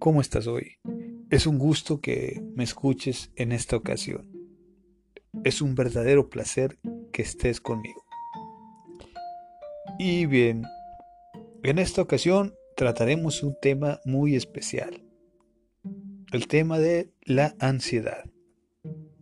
¿cómo 0.00 0.22
estás 0.22 0.46
hoy? 0.46 0.78
Es 1.28 1.46
un 1.46 1.58
gusto 1.58 2.00
que 2.00 2.42
me 2.56 2.64
escuches 2.64 3.30
en 3.36 3.52
esta 3.52 3.76
ocasión. 3.76 4.28
Es 5.44 5.60
un 5.60 5.74
verdadero 5.74 6.30
placer 6.30 6.78
que 7.12 7.22
estés 7.22 7.60
conmigo. 7.60 8.02
Y 9.98 10.24
bien, 10.24 10.64
en 11.62 11.78
esta 11.78 12.00
ocasión 12.00 12.54
trataremos 12.76 13.42
un 13.42 13.54
tema 13.60 14.00
muy 14.06 14.34
especial. 14.34 15.02
El 16.32 16.48
tema 16.48 16.78
de 16.78 17.12
la 17.22 17.54
ansiedad. 17.60 18.24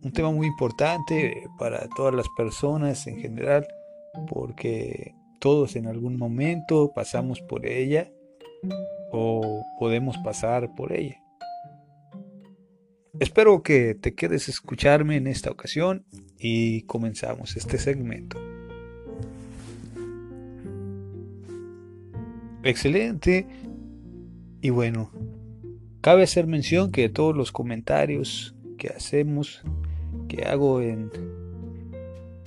Un 0.01 0.13
tema 0.13 0.31
muy 0.31 0.47
importante 0.47 1.43
para 1.59 1.89
todas 1.89 2.15
las 2.15 2.27
personas 2.37 3.05
en 3.05 3.19
general 3.19 3.67
porque 4.29 5.13
todos 5.41 5.75
en 5.75 5.87
algún 5.87 6.17
momento 6.17 6.93
pasamos 6.95 7.41
por 7.41 7.65
ella 7.65 8.09
o 9.11 9.58
podemos 9.79 10.17
pasar 10.17 10.75
por 10.75 10.91
ella. 10.91 11.23
Espero 13.19 13.63
que 13.63 13.95
te 13.95 14.13
quedes 14.13 14.49
escucharme 14.49 15.15
en 15.15 15.25
esta 15.25 15.49
ocasión 15.49 16.05
y 16.37 16.83
comenzamos 16.83 17.55
este 17.55 17.77
segmento. 17.77 18.37
Excelente. 22.63 23.47
Y 24.61 24.69
bueno, 24.69 25.11
cabe 26.01 26.23
hacer 26.23 26.45
mención 26.45 26.91
que 26.91 27.07
todos 27.07 27.35
los 27.35 27.51
comentarios 27.51 28.55
que 28.77 28.89
hacemos, 28.89 29.61
que 30.27 30.43
hago 30.43 30.81
en, 30.81 31.09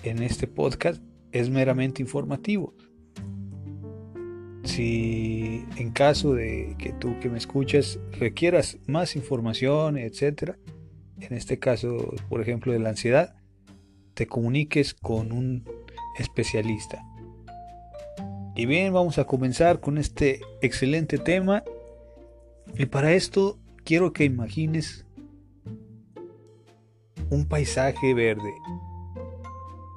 en 0.05 0.23
este 0.23 0.47
podcast, 0.47 1.03
es 1.33 1.49
meramente 1.49 2.03
informativo. 2.03 2.75
Si 4.65 5.65
en 5.77 5.91
caso 5.91 6.35
de 6.35 6.77
que 6.79 6.93
tú 6.93 7.19
que 7.21 7.29
me 7.29 7.39
escuchas 7.39 7.99
requieras 8.13 8.79
más 8.87 9.17
información, 9.17 9.99
etcétera, 9.99 10.57
en 11.21 11.37
este 11.37 11.59
caso, 11.59 12.15
por 12.29 12.41
ejemplo, 12.41 12.73
de 12.73 12.79
la 12.79 12.91
ansiedad, 12.91 13.35
te 14.15 14.27
comuniques 14.27 14.95
con 14.95 15.33
un 15.33 15.65
especialista. 16.19 17.05
Y 18.55 18.67
bien, 18.67 18.93
vamos 18.93 19.19
a 19.19 19.25
comenzar 19.25 19.81
con 19.81 19.99
este 19.99 20.41
excelente 20.61 21.19
tema. 21.19 21.65
Y 22.77 22.87
para 22.87 23.13
esto 23.13 23.59
quiero 23.85 24.13
que 24.13 24.25
imagines 24.25 25.07
un 27.31 27.47
paisaje 27.47 28.13
verde. 28.13 28.53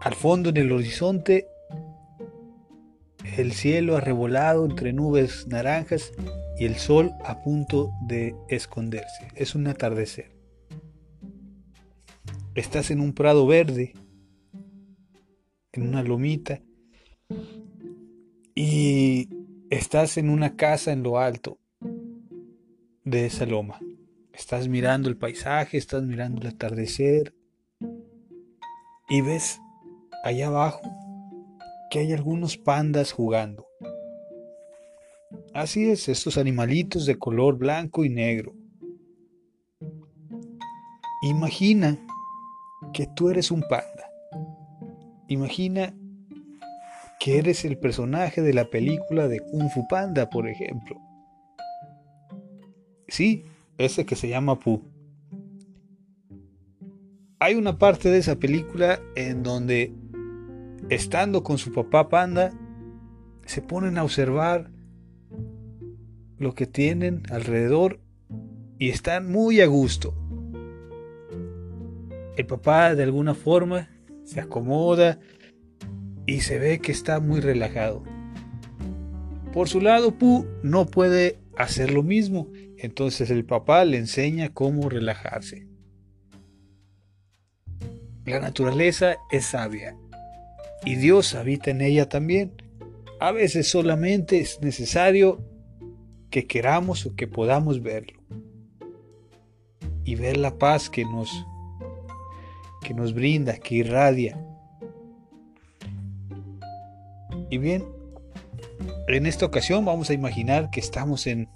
Al 0.02 0.14
fondo 0.14 0.50
en 0.50 0.58
el 0.58 0.72
horizonte 0.72 1.48
el 3.38 3.52
cielo 3.52 3.98
arrebolado 3.98 4.66
entre 4.66 4.94
nubes 4.94 5.48
naranjas 5.48 6.14
y 6.58 6.66
el 6.66 6.76
sol 6.76 7.12
a 7.24 7.42
punto 7.42 7.92
de 8.08 8.36
esconderse. 8.50 9.28
Es 9.36 9.56
un 9.56 9.68
atardecer. 9.68 10.32
Estás 12.54 12.92
en 12.92 13.02
un 13.02 13.14
prado 13.14 13.46
verde, 13.46 13.94
en 15.74 15.88
una 15.88 16.04
lomita, 16.04 16.62
y 18.56 19.28
estás 19.70 20.18
en 20.18 20.30
una 20.30 20.56
casa 20.56 20.94
en 20.94 21.04
lo 21.04 21.20
alto 21.20 21.60
de 23.04 23.26
esa 23.26 23.46
loma. 23.46 23.80
Estás 24.32 24.70
mirando 24.70 25.10
el 25.10 25.18
paisaje, 25.18 25.78
estás 25.78 26.04
mirando 26.04 26.42
el 26.42 26.48
atardecer, 26.48 27.34
y 29.10 29.22
ves 29.22 29.60
allá 30.24 30.48
abajo 30.48 30.82
que 31.96 32.02
hay 32.02 32.12
algunos 32.12 32.58
pandas 32.58 33.14
jugando. 33.14 33.70
Así 35.54 35.90
es, 35.90 36.10
estos 36.10 36.38
animalitos 36.38 37.06
de 37.06 37.18
color 37.18 37.58
blanco 37.58 38.04
y 38.04 38.10
negro. 38.10 38.54
Imagina 41.24 41.98
que 42.92 43.08
tú 43.16 43.30
eres 43.30 43.50
un 43.50 43.62
panda. 43.62 44.12
Imagina 45.30 45.96
que 47.18 47.38
eres 47.38 47.64
el 47.64 47.78
personaje 47.78 48.42
de 48.42 48.54
la 48.54 48.70
película 48.70 49.30
de 49.30 49.40
Kung 49.40 49.70
Fu 49.70 49.88
Panda, 49.88 50.30
por 50.30 50.50
ejemplo. 50.50 51.00
Sí, 53.08 53.46
ese 53.78 54.06
que 54.06 54.18
se 54.18 54.28
llama 54.28 54.60
Pu. 54.60 54.82
Hay 57.40 57.56
una 57.56 57.80
parte 57.80 58.10
de 58.10 58.18
esa 58.18 58.36
película 58.36 59.00
en 59.16 59.44
donde 59.44 59.94
estando 60.90 61.44
con 61.44 61.58
su 61.58 61.72
papá 61.72 62.10
panda, 62.10 62.52
se 63.46 63.62
ponen 63.62 63.98
a 63.98 64.04
observar 64.04 64.72
lo 66.38 66.54
que 66.54 66.68
tienen 66.68 67.24
alrededor 67.30 68.00
y 68.78 68.90
están 68.90 69.32
muy 69.32 69.62
a 69.62 69.68
gusto. 69.68 70.14
El 72.38 72.46
papá 72.46 72.94
de 72.96 73.04
alguna 73.04 73.34
forma 73.34 73.90
se 74.24 74.42
acomoda 74.42 75.20
y 76.26 76.42
se 76.42 76.60
ve 76.60 76.80
que 76.80 76.92
está 76.92 77.20
muy 77.20 77.40
relajado. 77.40 78.04
Por 79.54 79.70
su 79.70 79.80
lado, 79.80 80.18
Pu 80.18 80.46
no 80.64 80.86
puede 80.86 81.40
hacer 81.56 81.92
lo 81.92 82.04
mismo, 82.04 82.50
entonces 82.78 83.30
el 83.30 83.46
papá 83.46 83.86
le 83.86 83.98
enseña 83.98 84.54
cómo 84.54 84.90
relajarse. 84.90 85.68
La 88.26 88.40
naturaleza 88.40 89.16
es 89.32 89.46
sabia 89.46 89.96
y 90.86 90.96
Dios 90.96 91.34
habita 91.36 91.72
en 91.72 91.82
ella 91.82 92.08
también. 92.08 92.54
A 93.20 93.32
veces 93.32 93.70
solamente 93.70 94.40
es 94.40 94.62
necesario 94.62 95.44
que 96.30 96.46
queramos 96.46 97.06
o 97.06 97.16
que 97.16 97.28
podamos 97.28 97.82
verlo 97.82 98.22
y 100.04 100.16
ver 100.16 100.38
la 100.38 100.58
paz 100.58 100.90
que 100.90 101.04
nos 101.04 101.46
que 102.84 102.94
nos 102.94 103.16
brinda, 103.16 103.58
que 103.58 103.76
irradia. 103.76 104.40
Y 107.50 107.58
bien, 107.58 107.84
en 109.08 109.26
esta 109.26 109.48
ocasión 109.48 109.86
vamos 109.86 110.12
a 110.12 110.14
imaginar 110.14 110.70
que 110.70 110.82
estamos 110.82 111.26
en, 111.26 111.50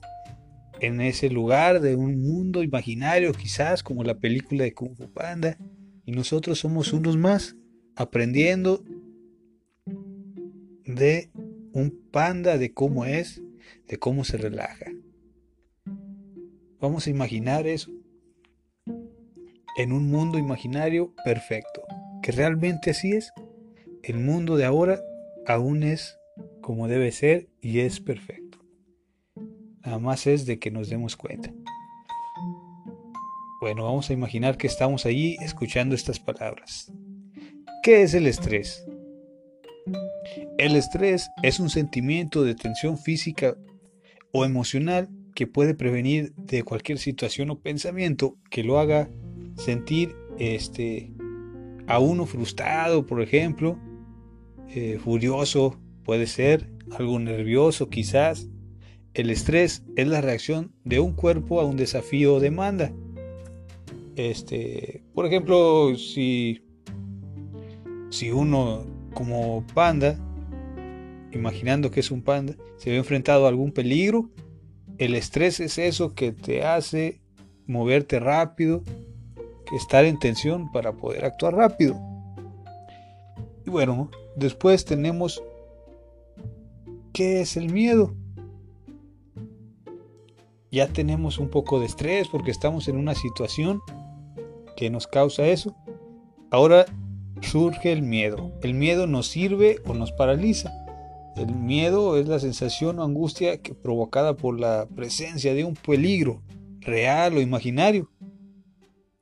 en 0.79 1.01
ese 1.01 1.29
lugar 1.29 1.81
de 1.81 1.95
un 1.95 2.19
mundo 2.19 2.63
imaginario, 2.63 3.31
quizás 3.33 3.83
como 3.83 4.03
la 4.03 4.15
película 4.15 4.63
de 4.63 4.73
Kung 4.73 4.95
Fu 4.95 5.11
Panda, 5.11 5.55
y 6.03 6.13
nosotros 6.13 6.57
somos 6.57 6.93
unos 6.93 7.15
más, 7.15 7.55
aprendiendo 7.95 8.83
de 10.95 11.29
un 11.71 11.91
panda, 12.11 12.57
de 12.57 12.73
cómo 12.73 13.05
es, 13.05 13.41
de 13.87 13.97
cómo 13.97 14.23
se 14.23 14.37
relaja. 14.37 14.91
Vamos 16.79 17.05
a 17.05 17.09
imaginar 17.09 17.67
eso 17.67 17.91
en 19.77 19.91
un 19.91 20.09
mundo 20.09 20.37
imaginario 20.37 21.13
perfecto, 21.23 21.83
que 22.23 22.31
realmente 22.31 22.91
así 22.91 23.11
es. 23.11 23.31
El 24.01 24.17
mundo 24.17 24.57
de 24.57 24.65
ahora 24.65 24.99
aún 25.45 25.83
es 25.83 26.17
como 26.61 26.87
debe 26.87 27.11
ser 27.11 27.49
y 27.61 27.79
es 27.79 27.99
perfecto. 27.99 28.57
Nada 29.85 29.99
más 29.99 30.25
es 30.27 30.45
de 30.45 30.59
que 30.59 30.71
nos 30.71 30.89
demos 30.89 31.15
cuenta. 31.15 31.53
Bueno, 33.61 33.83
vamos 33.83 34.09
a 34.09 34.13
imaginar 34.13 34.57
que 34.57 34.67
estamos 34.67 35.05
allí 35.05 35.37
escuchando 35.41 35.93
estas 35.93 36.19
palabras. 36.19 36.91
¿Qué 37.83 38.03
es 38.03 38.13
el 38.13 38.25
estrés? 38.25 38.88
El 40.59 40.75
estrés 40.75 41.31
es 41.41 41.61
un 41.61 41.69
sentimiento 41.69 42.43
de 42.43 42.53
tensión 42.53 42.97
física 42.97 43.55
o 44.33 44.43
emocional 44.43 45.07
que 45.33 45.47
puede 45.47 45.73
prevenir 45.73 46.33
de 46.35 46.63
cualquier 46.63 46.97
situación 46.97 47.49
o 47.49 47.61
pensamiento 47.61 48.35
que 48.51 48.65
lo 48.65 48.77
haga 48.77 49.09
sentir 49.55 50.17
este, 50.37 51.13
a 51.87 51.99
uno 51.99 52.25
frustrado, 52.25 53.05
por 53.05 53.21
ejemplo, 53.21 53.79
eh, 54.67 54.99
furioso, 55.01 55.79
puede 56.03 56.27
ser, 56.27 56.69
algo 56.91 57.17
nervioso 57.19 57.87
quizás. 57.87 58.49
El 59.13 59.29
estrés 59.29 59.85
es 59.95 60.09
la 60.09 60.19
reacción 60.19 60.73
de 60.83 60.99
un 60.99 61.13
cuerpo 61.13 61.61
a 61.61 61.65
un 61.65 61.77
desafío 61.77 62.35
o 62.35 62.39
demanda. 62.41 62.91
Este, 64.17 65.05
por 65.13 65.25
ejemplo, 65.25 65.95
si, 65.95 66.61
si 68.09 68.29
uno 68.31 68.85
como 69.13 69.65
panda, 69.73 70.19
imaginando 71.31 71.91
que 71.91 71.99
es 71.99 72.11
un 72.11 72.21
panda, 72.21 72.55
se 72.77 72.89
ve 72.89 72.97
enfrentado 72.97 73.45
a 73.45 73.49
algún 73.49 73.71
peligro, 73.71 74.29
el 74.97 75.15
estrés 75.15 75.59
es 75.59 75.77
eso 75.77 76.13
que 76.13 76.31
te 76.31 76.65
hace 76.65 77.21
moverte 77.67 78.19
rápido, 78.19 78.83
estar 79.75 80.05
en 80.05 80.19
tensión 80.19 80.71
para 80.71 80.93
poder 80.93 81.25
actuar 81.25 81.55
rápido. 81.55 81.99
Y 83.65 83.69
bueno, 83.69 84.09
después 84.35 84.83
tenemos 84.85 85.41
¿qué 87.13 87.41
es 87.41 87.57
el 87.57 87.71
miedo? 87.71 88.15
Ya 90.71 90.87
tenemos 90.87 91.37
un 91.39 91.49
poco 91.49 91.79
de 91.79 91.85
estrés 91.85 92.27
porque 92.27 92.51
estamos 92.51 92.87
en 92.87 92.97
una 92.97 93.15
situación 93.15 93.81
que 94.77 94.89
nos 94.89 95.07
causa 95.07 95.47
eso. 95.47 95.75
Ahora 96.51 96.85
surge 97.41 97.91
el 97.91 98.03
miedo. 98.03 98.51
El 98.61 98.73
miedo 98.73 99.07
nos 99.07 99.27
sirve 99.27 99.81
o 99.85 99.93
nos 99.93 100.11
paraliza. 100.11 100.71
El 101.35 101.55
miedo 101.55 102.17
es 102.17 102.27
la 102.27 102.39
sensación 102.39 102.99
o 102.99 103.03
angustia 103.03 103.61
que, 103.61 103.73
provocada 103.73 104.35
por 104.35 104.59
la 104.59 104.87
presencia 104.95 105.53
de 105.53 105.63
un 105.63 105.75
peligro 105.75 106.41
real 106.81 107.37
o 107.37 107.41
imaginario. 107.41 108.09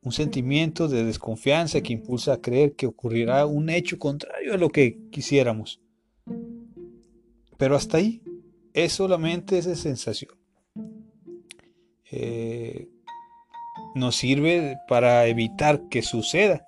Un 0.02 0.12
sentimiento 0.12 0.88
de 0.88 1.04
desconfianza 1.04 1.82
que 1.82 1.94
impulsa 1.94 2.34
a 2.34 2.42
creer 2.42 2.76
que 2.76 2.88
ocurrirá 2.88 3.46
un 3.46 3.70
hecho 3.70 4.00
contrario 4.00 4.54
a 4.54 4.58
lo 4.58 4.70
que 4.70 4.98
quisiéramos. 5.12 5.82
Pero 7.58 7.76
hasta 7.76 7.98
ahí 7.98 8.22
es 8.74 8.94
solamente 8.94 9.58
esa 9.58 9.76
sensación. 9.76 10.32
Eh, 12.10 12.88
nos 13.96 14.16
sirve 14.16 14.78
para 14.88 15.28
evitar 15.28 15.90
que 15.90 16.02
suceda. 16.02 16.66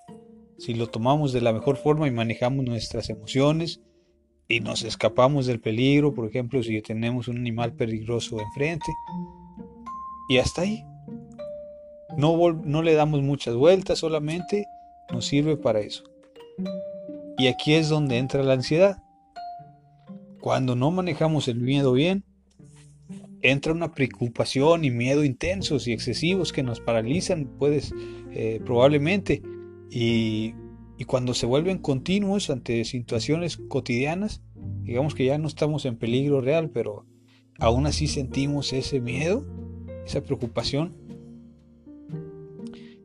Si 0.58 0.74
lo 0.74 0.88
tomamos 0.88 1.32
de 1.32 1.42
la 1.42 1.54
mejor 1.54 1.78
forma 1.78 2.08
y 2.08 2.12
manejamos 2.12 2.66
nuestras 2.66 3.10
emociones 3.10 3.82
y 4.50 4.62
nos 4.62 4.84
escapamos 4.84 5.46
del 5.46 5.62
peligro, 5.62 6.14
por 6.14 6.28
ejemplo, 6.28 6.62
si 6.64 6.82
tenemos 6.82 7.28
un 7.28 7.38
animal 7.38 7.74
peligroso 7.74 8.40
enfrente. 8.42 8.92
Y 10.28 10.40
hasta 10.40 10.64
ahí. 10.64 10.84
No, 12.18 12.36
no 12.54 12.82
le 12.82 12.96
damos 12.96 13.22
muchas 13.22 13.56
vueltas, 13.56 14.00
solamente 14.00 14.66
nos 15.12 15.28
sirve 15.28 15.56
para 15.56 15.80
eso. 15.82 16.04
Y 17.38 17.46
aquí 17.46 17.76
es 17.76 17.90
donde 17.90 18.18
entra 18.18 18.42
la 18.42 18.54
ansiedad. 18.54 19.04
Cuando 20.42 20.76
no 20.76 20.90
manejamos 20.90 21.48
el 21.48 21.60
miedo 21.60 21.94
bien, 21.94 22.24
entra 23.44 23.72
una 23.72 23.94
preocupación 23.94 24.84
y 24.84 24.90
miedo 24.90 25.24
intensos 25.24 25.88
y 25.88 25.94
excesivos 25.94 26.52
que 26.52 26.64
nos 26.64 26.80
paralizan, 26.80 27.46
puedes, 27.60 27.94
eh, 28.32 28.60
probablemente, 28.66 29.44
y, 29.92 30.56
y, 31.00 31.06
cuando 31.06 31.34
se 31.34 31.46
vuelven 31.46 31.78
continuos 31.80 32.50
ante 32.50 32.84
situaciones 32.86 33.58
cotidianas, 33.58 34.42
digamos 34.84 35.16
que 35.16 35.26
ya 35.26 35.38
no 35.38 35.48
estamos 35.48 35.86
en 35.86 35.98
peligro 35.98 36.42
real, 36.42 36.70
pero 36.70 37.06
aún 37.58 37.88
así 37.88 38.08
sentimos 38.08 38.74
ese 38.74 39.00
miedo, 39.00 39.46
esa 40.06 40.22
preocupación, 40.22 40.96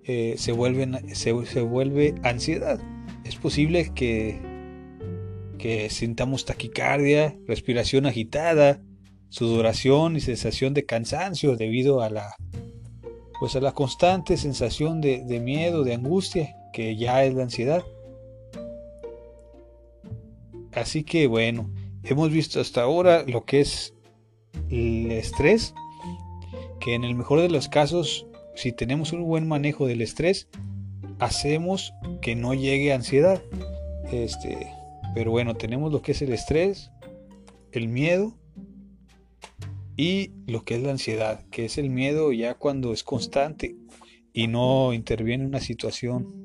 eh, 0.05 0.35
se, 0.37 0.53
vuelven, 0.53 1.15
se, 1.15 1.33
vuelve 1.33 2.15
ansiedad. 2.23 2.81
Es 3.25 3.37
posible 3.37 3.93
que, 3.95 4.41
que 5.57 5.89
sintamos 5.89 6.45
taquicardia, 6.45 7.39
respiración 7.47 8.07
agitada, 8.07 8.83
sudoración 9.31 10.17
y 10.17 10.21
sensación 10.21 10.75
de 10.75 10.85
cansancio 10.85 11.57
debido 11.57 12.03
a 12.03 12.11
la 12.11 12.37
pues 13.39 13.57
a 13.57 13.61
la 13.61 13.73
constante 13.73 14.37
sensación 14.37 15.01
de, 15.01 15.41
miedo, 15.41 15.85
de 15.85 15.95
angustia, 15.95 16.57
que 16.75 16.97
ya 16.97 17.25
es 17.25 17.33
la 17.35 17.45
ansiedad. 17.45 17.85
Así 20.73 21.05
que 21.05 21.29
bueno, 21.29 21.71
hemos 22.03 22.31
visto 22.31 22.61
hasta 22.61 22.83
ahora 22.83 23.23
lo 23.23 23.45
que 23.45 23.61
es 23.61 23.95
el 24.71 25.13
estrés, 25.13 25.73
que 26.81 26.95
en 26.95 27.05
el 27.05 27.15
mejor 27.15 27.41
de 27.41 27.49
los 27.49 27.69
casos, 27.69 28.27
si 28.57 28.73
tenemos 28.73 29.13
un 29.13 29.23
buen 29.23 29.47
manejo 29.47 29.87
del 29.87 30.03
estrés, 30.03 30.49
hacemos 31.21 31.95
que 32.21 32.35
no 32.35 32.55
llegue 32.55 32.93
ansiedad. 32.93 33.41
Este, 34.11 34.73
pero 35.15 35.31
bueno, 35.31 35.55
tenemos 35.55 35.93
lo 35.93 36.03
que 36.03 36.11
es 36.11 36.23
el 36.23 36.33
estrés, 36.33 36.91
el 37.71 37.87
miedo 37.87 38.35
y 39.97 40.33
lo 40.49 40.65
que 40.65 40.75
es 40.75 40.83
la 40.83 40.91
ansiedad, 40.91 41.47
que 41.53 41.67
es 41.67 41.79
el 41.79 41.89
miedo 41.89 42.33
ya 42.33 42.55
cuando 42.55 42.93
es 42.93 43.05
constante 43.05 43.77
y 44.33 44.49
no 44.49 44.93
interviene 44.93 45.47
una 45.47 45.61
situación 45.61 46.45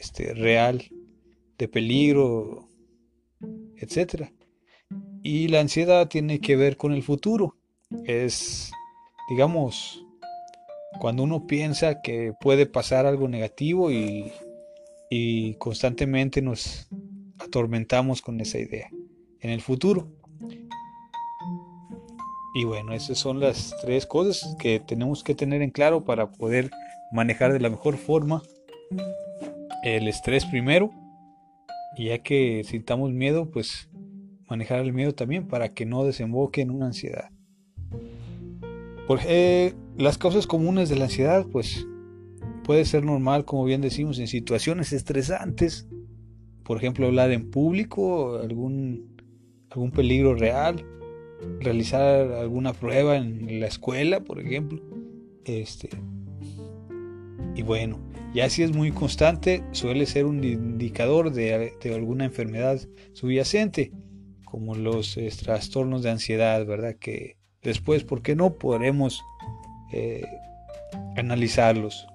este, 0.00 0.34
real 0.34 0.84
de 1.58 1.68
peligro, 1.68 2.68
etc. 3.76 4.30
Y 5.22 5.48
la 5.48 5.60
ansiedad 5.60 6.08
tiene 6.08 6.40
que 6.40 6.56
ver 6.56 6.76
con 6.76 6.92
el 6.92 7.02
futuro. 7.02 7.56
Es, 8.04 8.70
digamos, 9.28 10.04
cuando 11.00 11.22
uno 11.22 11.46
piensa 11.46 12.00
que 12.02 12.32
puede 12.40 12.66
pasar 12.66 13.06
algo 13.06 13.28
negativo 13.28 13.90
y 13.90 14.32
constantemente 15.58 16.40
nos 16.42 16.88
atormentamos 17.38 18.22
con 18.22 18.40
esa 18.40 18.58
idea 18.58 18.90
en 19.40 19.50
el 19.50 19.60
futuro. 19.60 20.08
Y 22.54 22.64
bueno, 22.64 22.92
esas 22.92 23.18
son 23.18 23.38
las 23.40 23.76
tres 23.80 24.06
cosas 24.06 24.56
que 24.58 24.80
tenemos 24.80 25.22
que 25.22 25.34
tener 25.34 25.62
en 25.62 25.70
claro 25.70 26.04
para 26.04 26.30
poder 26.32 26.70
manejar 27.12 27.52
de 27.52 27.60
la 27.60 27.70
mejor 27.70 27.96
forma 27.96 28.42
el 29.82 30.08
estrés 30.08 30.44
primero. 30.46 30.90
Y 31.96 32.06
ya 32.06 32.18
que 32.18 32.62
sintamos 32.64 33.12
miedo, 33.12 33.50
pues 33.50 33.90
manejar 34.48 34.80
el 34.80 34.92
miedo 34.92 35.12
también 35.12 35.48
para 35.48 35.68
que 35.68 35.86
no 35.86 36.04
desemboque 36.04 36.60
en 36.60 36.70
una 36.70 36.86
ansiedad. 36.86 37.30
Porque 39.06 39.74
las 39.96 40.18
causas 40.18 40.46
comunes 40.46 40.88
de 40.88 40.96
la 40.96 41.04
ansiedad, 41.04 41.46
pues 41.50 41.86
puede 42.64 42.84
ser 42.84 43.04
normal, 43.04 43.44
como 43.44 43.64
bien 43.64 43.80
decimos, 43.80 44.18
en 44.18 44.28
situaciones 44.28 44.92
estresantes. 44.92 45.88
Por 46.64 46.76
ejemplo, 46.76 47.06
hablar 47.06 47.32
en 47.32 47.50
público, 47.50 48.38
algún, 48.38 49.16
algún 49.70 49.90
peligro 49.90 50.34
real 50.34 50.84
realizar 51.60 52.32
alguna 52.32 52.72
prueba 52.72 53.16
en 53.16 53.60
la 53.60 53.66
escuela, 53.66 54.20
por 54.20 54.40
ejemplo. 54.40 54.80
Este, 55.44 55.88
y 57.54 57.62
bueno, 57.62 57.98
ya 58.34 58.48
si 58.48 58.62
es 58.62 58.72
muy 58.72 58.92
constante, 58.92 59.64
suele 59.72 60.06
ser 60.06 60.26
un 60.26 60.42
indicador 60.44 61.32
de, 61.32 61.72
alguna 61.94 62.24
enfermedad 62.24 62.80
subyacente, 63.12 63.92
como 64.44 64.74
los 64.74 65.18
trastornos 65.42 66.02
de 66.02 66.10
ansiedad, 66.10 66.64
¿verdad? 66.64 66.96
Que 66.96 67.36
después, 67.62 68.04
¿por 68.04 68.22
qué 68.22 68.36
no? 68.36 68.54
Podremos 68.54 69.22
eh, 69.92 70.24
analizarlos. 71.16 72.06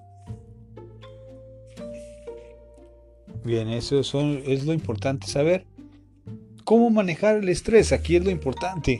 Bien, 3.44 3.68
eso 3.68 4.00
es 4.00 4.64
lo 4.64 4.72
importante 4.72 5.26
saber. 5.26 5.66
¿Cómo 6.64 6.90
manejar 6.90 7.36
el 7.36 7.48
estrés? 7.48 7.92
Aquí 7.92 8.16
es 8.16 8.24
lo 8.24 8.30
importante. 8.30 8.98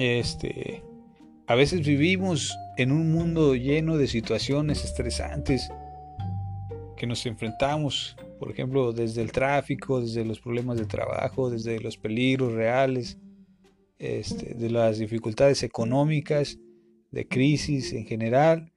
Este, 0.00 0.82
a 1.48 1.54
veces 1.54 1.86
vivimos 1.86 2.54
en 2.76 2.92
un 2.92 3.10
mundo 3.10 3.54
lleno 3.54 3.96
de 3.96 4.06
situaciones 4.06 4.84
estresantes 4.84 5.70
que 6.94 7.06
nos 7.06 7.24
enfrentamos, 7.24 8.18
por 8.38 8.50
ejemplo, 8.50 8.92
desde 8.92 9.22
el 9.22 9.32
tráfico, 9.32 10.02
desde 10.02 10.26
los 10.26 10.40
problemas 10.40 10.76
de 10.76 10.84
trabajo, 10.84 11.48
desde 11.48 11.80
los 11.80 11.96
peligros 11.96 12.52
reales, 12.52 13.18
este, 13.98 14.54
de 14.56 14.68
las 14.68 14.98
dificultades 14.98 15.62
económicas, 15.62 16.58
de 17.12 17.26
crisis 17.26 17.94
en 17.94 18.04
general. 18.04 18.70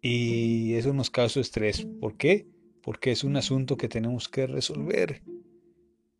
Y 0.00 0.72
eso 0.74 0.94
nos 0.94 1.10
causa 1.10 1.40
estrés. 1.40 1.86
¿Por 2.00 2.16
qué? 2.16 2.46
Porque 2.82 3.10
es 3.10 3.22
un 3.22 3.36
asunto 3.36 3.76
que 3.76 3.88
tenemos 3.88 4.30
que 4.30 4.46
resolver. 4.46 5.22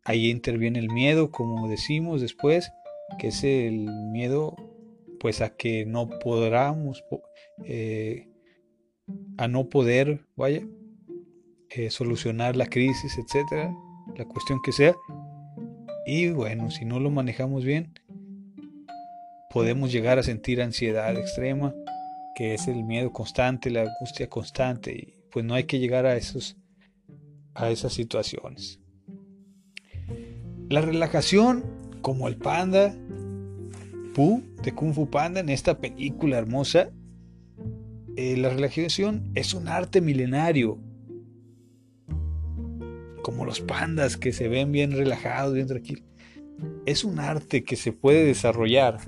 Ahí 0.03 0.29
interviene 0.29 0.77
el 0.77 0.91
miedo, 0.91 1.31
como 1.31 1.67
decimos 1.67 2.21
después, 2.21 2.69
que 3.17 3.29
es 3.29 3.43
el 3.43 3.89
miedo 4.11 4.55
pues 5.19 5.41
a 5.41 5.55
que 5.55 5.85
no 5.85 6.09
podamos, 6.19 7.03
eh, 7.63 8.27
a 9.37 9.47
no 9.47 9.69
poder, 9.69 10.25
vaya, 10.35 10.67
eh, 11.69 11.89
solucionar 11.89 12.55
la 12.55 12.67
crisis, 12.67 13.17
etcétera, 13.17 13.73
la 14.15 14.25
cuestión 14.25 14.59
que 14.63 14.71
sea. 14.71 14.95
Y 16.05 16.29
bueno, 16.29 16.71
si 16.71 16.85
no 16.85 16.99
lo 16.99 17.09
manejamos 17.09 17.63
bien, 17.63 17.93
podemos 19.49 19.91
llegar 19.91 20.19
a 20.19 20.23
sentir 20.23 20.61
ansiedad 20.61 21.15
extrema, 21.17 21.73
que 22.35 22.53
es 22.53 22.67
el 22.67 22.83
miedo 22.83 23.11
constante, 23.11 23.69
la 23.71 23.81
angustia 23.81 24.29
constante, 24.29 24.93
y 24.93 25.17
pues 25.31 25.45
no 25.45 25.53
hay 25.53 25.63
que 25.63 25.79
llegar 25.79 26.05
a 26.05 26.15
esos 26.15 26.57
a 27.55 27.71
esas 27.71 27.93
situaciones. 27.93 28.79
La 30.69 30.81
relajación 30.81 31.63
como 32.01 32.27
el 32.27 32.37
panda 32.37 32.95
De 34.15 34.73
Kung 34.73 34.93
Fu 34.93 35.09
Panda 35.09 35.41
en 35.41 35.49
esta 35.49 35.77
película 35.77 36.37
hermosa, 36.37 36.89
eh, 38.15 38.37
la 38.37 38.47
relajación 38.47 39.29
es 39.35 39.53
un 39.53 39.67
arte 39.67 39.99
milenario. 39.99 40.79
Como 43.21 43.43
los 43.43 43.59
pandas 43.59 44.15
que 44.15 44.31
se 44.31 44.47
ven 44.47 44.71
bien 44.71 44.93
relajados, 44.93 45.53
bien 45.53 45.67
tranquilos. 45.67 46.05
Es 46.85 47.03
un 47.03 47.19
arte 47.19 47.65
que 47.65 47.75
se 47.75 47.91
puede 47.91 48.23
desarrollar. 48.23 48.99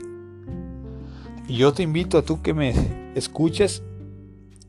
Y 1.47 1.55
yo 1.55 1.71
te 1.71 1.83
invito 1.83 2.17
a 2.17 2.23
tú 2.23 2.41
que 2.41 2.53
me 2.53 2.73
escuchas, 3.15 3.83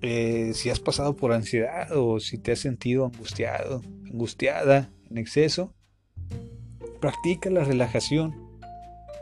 eh, 0.02 0.52
si 0.54 0.70
has 0.70 0.78
pasado 0.78 1.16
por 1.16 1.32
ansiedad 1.32 1.88
o 1.96 2.20
si 2.20 2.38
te 2.38 2.52
has 2.52 2.60
sentido 2.60 3.06
angustiado, 3.06 3.82
angustiada 4.04 4.88
en 5.10 5.18
exceso, 5.18 5.74
practica 7.00 7.50
la 7.50 7.64
relajación. 7.64 8.36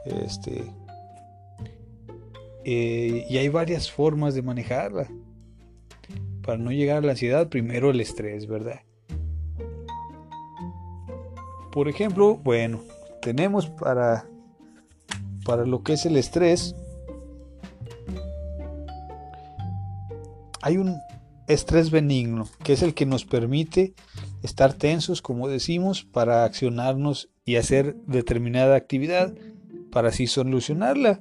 Este, 0.05 0.67
eh, 2.69 3.25
y 3.31 3.39
hay 3.39 3.49
varias 3.49 3.93
formas 3.93 4.35
de 4.35 4.43
manejarla. 4.43 5.07
Para 6.43 6.59
no 6.59 6.73
llegar 6.73 6.99
a 6.99 7.01
la 7.01 7.13
ansiedad, 7.13 7.49
primero 7.49 7.91
el 7.91 8.01
estrés, 8.01 8.49
¿verdad? 8.49 8.81
Por 11.71 11.89
ejemplo, 11.89 12.37
bueno, 12.39 12.81
tenemos 13.23 13.69
para, 13.69 14.27
para 15.45 15.65
lo 15.65 15.85
que 15.85 15.93
es 15.93 16.07
el 16.07 16.17
estrés, 16.17 16.75
hay 20.61 20.79
un 20.79 20.97
estrés 21.47 21.93
benigno, 21.93 22.49
que 22.65 22.73
es 22.73 22.83
el 22.83 22.95
que 22.95 23.07
nos 23.07 23.25
permite 23.25 23.95
estar 24.43 24.73
tensos, 24.73 25.23
como 25.23 25.47
decimos, 25.47 26.03
para 26.03 26.43
accionarnos 26.43 27.31
y 27.45 27.57
hacer 27.57 27.95
determinada 28.07 28.75
actividad 28.75 29.33
para 29.93 30.09
así 30.09 30.27
solucionarla. 30.27 31.21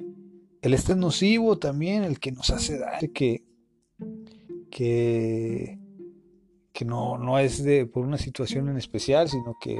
El 0.65 0.73
estrés 0.73 0.97
nocivo 0.97 1.59
también, 1.59 2.03
el 2.03 2.19
que 2.19 2.31
nos 2.31 2.49
hace 2.49 2.79
daño, 2.79 3.07
que, 3.13 3.45
que, 4.71 5.77
que 6.73 6.85
no, 6.85 7.19
no 7.19 7.37
es 7.37 7.63
de, 7.63 7.85
por 7.85 8.03
una 8.03 8.17
situación 8.17 8.67
en 8.69 8.77
especial, 8.77 9.29
sino 9.29 9.55
que 9.61 9.77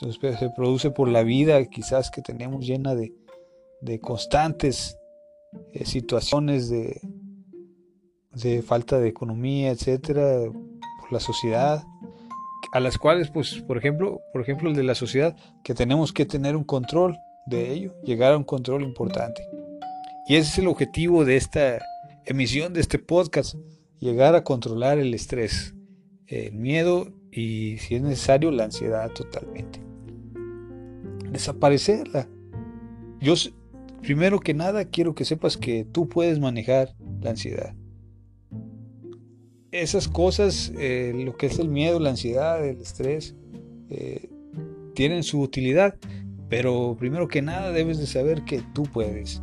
se 0.00 0.50
produce 0.56 0.90
por 0.90 1.06
la 1.06 1.22
vida 1.22 1.64
quizás 1.66 2.10
que 2.10 2.20
tenemos 2.20 2.66
llena 2.66 2.96
de, 2.96 3.14
de 3.80 4.00
constantes 4.00 4.98
eh, 5.72 5.84
situaciones 5.84 6.68
de, 6.68 7.00
de 8.32 8.62
falta 8.62 8.98
de 8.98 9.10
economía, 9.10 9.70
etcétera, 9.70 10.50
por 10.50 11.12
la 11.12 11.20
sociedad, 11.20 11.84
a 12.72 12.80
las 12.80 12.98
cuales, 12.98 13.30
pues, 13.30 13.62
por 13.68 13.78
ejemplo, 13.78 14.20
por 14.32 14.42
ejemplo, 14.42 14.68
el 14.68 14.74
de 14.74 14.82
la 14.82 14.96
sociedad, 14.96 15.36
que 15.62 15.74
tenemos 15.74 16.12
que 16.12 16.26
tener 16.26 16.56
un 16.56 16.64
control 16.64 17.16
de 17.46 17.72
ello, 17.72 17.94
llegar 18.02 18.32
a 18.32 18.36
un 18.36 18.42
control 18.42 18.82
importante. 18.82 19.44
Y 20.28 20.36
ese 20.36 20.50
es 20.50 20.58
el 20.58 20.66
objetivo 20.68 21.24
de 21.24 21.36
esta 21.36 21.78
emisión, 22.26 22.74
de 22.74 22.80
este 22.80 22.98
podcast, 22.98 23.54
llegar 23.98 24.34
a 24.34 24.44
controlar 24.44 24.98
el 24.98 25.14
estrés, 25.14 25.74
el 26.26 26.52
miedo 26.52 27.12
y, 27.32 27.78
si 27.78 27.94
es 27.94 28.02
necesario, 28.02 28.50
la 28.50 28.64
ansiedad 28.64 29.10
totalmente. 29.10 29.80
Desaparecerla. 31.32 32.28
Yo, 33.20 33.34
primero 34.02 34.38
que 34.40 34.54
nada, 34.54 34.84
quiero 34.84 35.14
que 35.14 35.24
sepas 35.24 35.56
que 35.56 35.84
tú 35.84 36.08
puedes 36.08 36.38
manejar 36.38 36.94
la 37.20 37.30
ansiedad 37.30 37.74
esas 39.72 40.08
cosas, 40.08 40.72
eh, 40.78 41.12
lo 41.14 41.36
que 41.36 41.46
es 41.46 41.58
el 41.58 41.68
miedo, 41.68 42.00
la 42.00 42.10
ansiedad, 42.10 42.64
el 42.66 42.80
estrés, 42.80 43.34
eh, 43.90 44.28
tienen 44.94 45.22
su 45.22 45.40
utilidad, 45.40 45.96
pero 46.48 46.96
primero 46.98 47.28
que 47.28 47.42
nada 47.42 47.70
debes 47.72 47.98
de 47.98 48.06
saber 48.06 48.44
que 48.44 48.62
tú 48.74 48.84
puedes. 48.84 49.42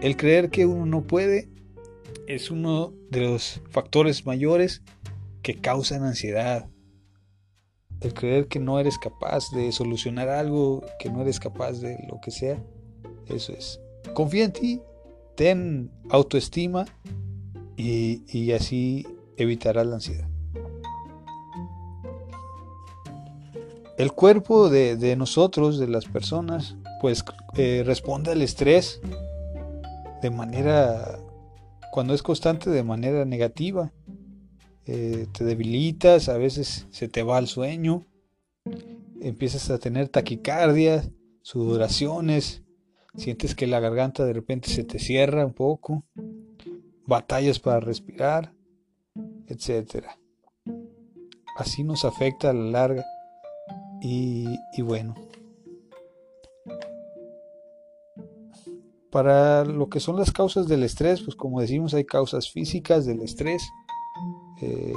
El 0.00 0.16
creer 0.16 0.48
que 0.48 0.64
uno 0.64 0.86
no 0.86 1.02
puede 1.02 1.50
es 2.26 2.50
uno 2.50 2.94
de 3.10 3.20
los 3.20 3.60
factores 3.68 4.24
mayores 4.24 4.82
que 5.42 5.56
causan 5.56 6.04
ansiedad. 6.04 6.70
El 8.00 8.14
creer 8.14 8.48
que 8.48 8.60
no 8.60 8.80
eres 8.80 8.96
capaz 8.96 9.50
de 9.50 9.72
solucionar 9.72 10.30
algo, 10.30 10.82
que 10.98 11.10
no 11.10 11.20
eres 11.20 11.38
capaz 11.38 11.80
de 11.80 11.98
lo 12.08 12.18
que 12.22 12.30
sea, 12.30 12.62
eso 13.26 13.52
es. 13.52 13.78
Confía 14.14 14.44
en 14.44 14.52
ti, 14.52 14.80
ten 15.36 15.90
autoestima 16.08 16.86
y, 17.76 18.52
así 18.52 19.06
evitará 19.36 19.84
la 19.84 19.96
ansiedad. 19.96 20.28
El 23.98 24.12
cuerpo 24.12 24.70
de, 24.70 25.14
nosotros, 25.16 25.78
de 25.78 25.88
las 25.88 26.06
personas, 26.06 26.76
pues 27.02 27.22
eh, 27.56 27.82
responde 27.84 28.32
al 28.32 28.40
estrés 28.40 29.02
de 30.22 30.30
manera, 30.30 31.18
cuando 31.92 32.14
es 32.14 32.22
constante, 32.22 32.70
de 32.70 32.82
manera 32.82 33.24
negativa. 33.24 33.92
Eh, 34.86 35.26
te 35.32 35.44
debilitas, 35.44 36.28
a 36.28 36.36
veces 36.36 36.86
se 36.90 37.08
te 37.08 37.22
va 37.22 37.38
el 37.38 37.46
sueño, 37.46 38.06
empiezas 39.20 39.70
a 39.70 39.78
tener 39.78 40.08
taquicardia, 40.08 41.04
sudoraciones, 41.42 42.62
sientes 43.14 43.54
que 43.54 43.66
la 43.66 43.80
garganta 43.80 44.24
de 44.24 44.32
repente 44.32 44.68
se 44.68 44.84
te 44.84 44.98
cierra 44.98 45.46
un 45.46 45.52
poco, 45.52 46.04
batallas 47.06 47.58
para 47.60 47.80
respirar, 47.80 48.52
etcétera. 49.46 50.18
Así 51.56 51.84
nos 51.84 52.04
afecta 52.04 52.50
a 52.50 52.54
la 52.54 52.70
larga 52.70 53.04
y, 54.00 54.46
bueno. 54.82 55.14
Para 59.10 59.64
lo 59.64 59.88
que 59.88 60.00
son 60.00 60.16
las 60.16 60.30
causas 60.30 60.68
del 60.68 60.82
estrés, 60.84 61.22
pues 61.22 61.36
como 61.36 61.60
decimos, 61.60 61.94
hay 61.94 62.04
causas 62.04 62.50
físicas 62.50 63.06
del 63.06 63.22
estrés. 63.22 63.62
Este, 64.60 64.94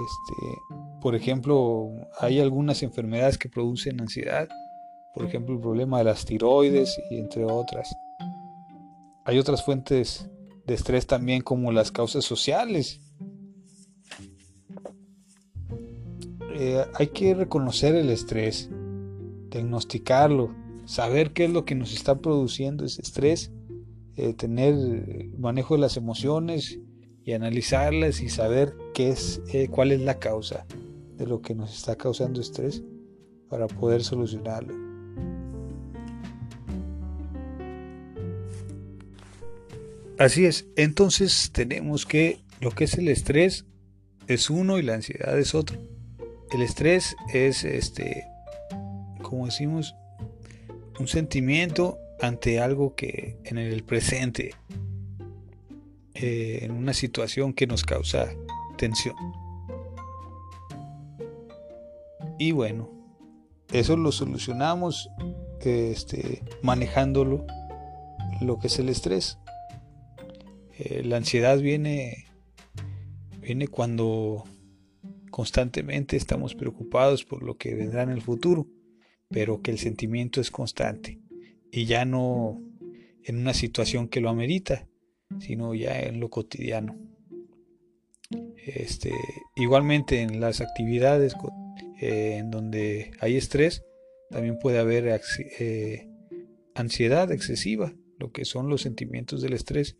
por 1.02 1.16
ejemplo, 1.16 1.90
hay 2.20 2.40
algunas 2.40 2.84
enfermedades 2.84 3.38
que 3.38 3.50
producen 3.50 4.00
ansiedad. 4.02 4.48
Por 5.16 5.26
ejemplo, 5.26 5.56
el 5.56 5.62
problema 5.62 6.00
de 6.00 6.06
las 6.06 6.26
tiroides 6.26 7.00
y 7.10 7.18
entre 7.18 7.46
otras. 7.46 7.94
Hay 9.26 9.40
otras 9.40 9.64
fuentes 9.64 10.30
de 10.66 10.74
estrés 10.74 11.08
también 11.08 11.42
como 11.42 11.72
las 11.72 11.92
causas 11.92 12.26
sociales. 12.26 13.00
Eh, 16.56 16.86
hay 16.94 17.08
que 17.08 17.34
reconocer 17.34 17.96
el 17.96 18.10
estrés, 18.10 18.70
diagnosticarlo, 19.50 20.54
saber 20.86 21.34
qué 21.34 21.46
es 21.46 21.52
lo 21.52 21.66
que 21.66 21.76
nos 21.76 21.94
está 21.94 22.20
produciendo 22.20 22.86
ese 22.86 23.02
estrés, 23.02 23.52
eh, 24.16 24.34
tener 24.34 24.76
manejo 25.38 25.76
de 25.76 25.82
las 25.82 25.98
emociones 25.98 26.80
y 27.24 27.34
analizarlas 27.34 28.22
y 28.22 28.30
saber 28.30 28.76
qué 28.94 29.10
es, 29.10 29.42
eh, 29.52 29.68
cuál 29.70 29.92
es 29.92 30.02
la 30.02 30.20
causa 30.20 30.66
de 31.18 31.26
lo 31.26 31.42
que 31.42 31.56
nos 31.56 31.74
está 31.74 31.96
causando 31.96 32.42
estrés 32.42 32.84
para 33.50 33.68
poder 33.68 34.04
solucionarlo. 34.04 34.74
Así 40.20 40.46
es, 40.46 40.68
entonces 40.76 41.52
tenemos 41.52 42.06
que 42.06 42.40
lo 42.62 42.72
que 42.72 42.84
es 42.84 42.94
el 42.98 43.08
estrés 43.10 43.66
es 44.28 44.50
uno 44.50 44.78
y 44.78 44.84
la 44.84 44.96
ansiedad 44.96 45.38
es 45.38 45.56
otro. 45.56 45.78
El 46.52 46.62
estrés 46.62 47.16
es, 47.34 47.64
este, 47.64 48.24
como 49.22 49.48
decimos, 49.48 49.96
un 51.00 51.08
sentimiento 51.08 51.98
ante 52.24 52.62
algo 52.62 52.96
que 52.96 53.38
en 53.44 53.58
el 53.58 53.84
presente, 53.84 54.56
eh, 56.14 56.60
en 56.62 56.72
una 56.72 56.94
situación 56.94 57.52
que 57.52 57.68
nos 57.68 57.84
causa 57.84 58.34
tensión. 58.78 59.16
Y 62.40 62.54
bueno, 62.54 62.90
eso 63.74 63.98
lo 63.98 64.14
solucionamos 64.14 65.10
este, 65.60 66.42
manejándolo, 66.62 67.46
lo 68.40 68.58
que 68.58 68.68
es 68.68 68.80
el 68.80 68.88
estrés. 68.88 69.38
Eh, 70.78 71.04
la 71.04 71.18
ansiedad 71.18 71.60
viene, 71.60 72.28
viene 73.42 73.68
cuando 73.68 74.46
Constantemente 75.30 76.16
estamos 76.16 76.54
preocupados 76.54 77.26
por 77.26 77.42
lo 77.42 77.58
que 77.58 77.74
vendrá 77.74 78.04
en 78.04 78.12
el 78.12 78.22
futuro, 78.22 78.68
pero 79.30 79.64
que 79.64 79.72
el 79.72 79.80
sentimiento 79.80 80.40
es 80.40 80.52
constante 80.52 81.23
y 81.74 81.86
ya 81.86 82.06
no 82.06 82.62
en 83.24 83.38
una 83.38 83.56
situación 83.56 84.08
que 84.08 84.22
lo 84.22 84.30
amerita, 84.30 84.88
sino 85.40 85.74
ya 85.74 86.00
en 86.02 86.20
lo 86.20 86.30
cotidiano. 86.30 86.96
Este, 88.64 89.12
igualmente 89.56 90.22
en 90.22 90.40
las 90.40 90.62
actividades 90.62 91.36
eh, 92.00 92.36
en 92.38 92.52
donde 92.52 93.12
hay 93.20 93.38
estrés, 93.38 93.84
también 94.30 94.60
puede 94.60 94.78
haber 94.78 95.20
eh, 95.60 96.08
ansiedad 96.76 97.32
excesiva, 97.32 97.92
lo 98.20 98.32
que 98.32 98.46
son 98.46 98.70
los 98.70 98.82
sentimientos 98.82 99.42
del 99.42 99.54
estrés, 99.54 99.98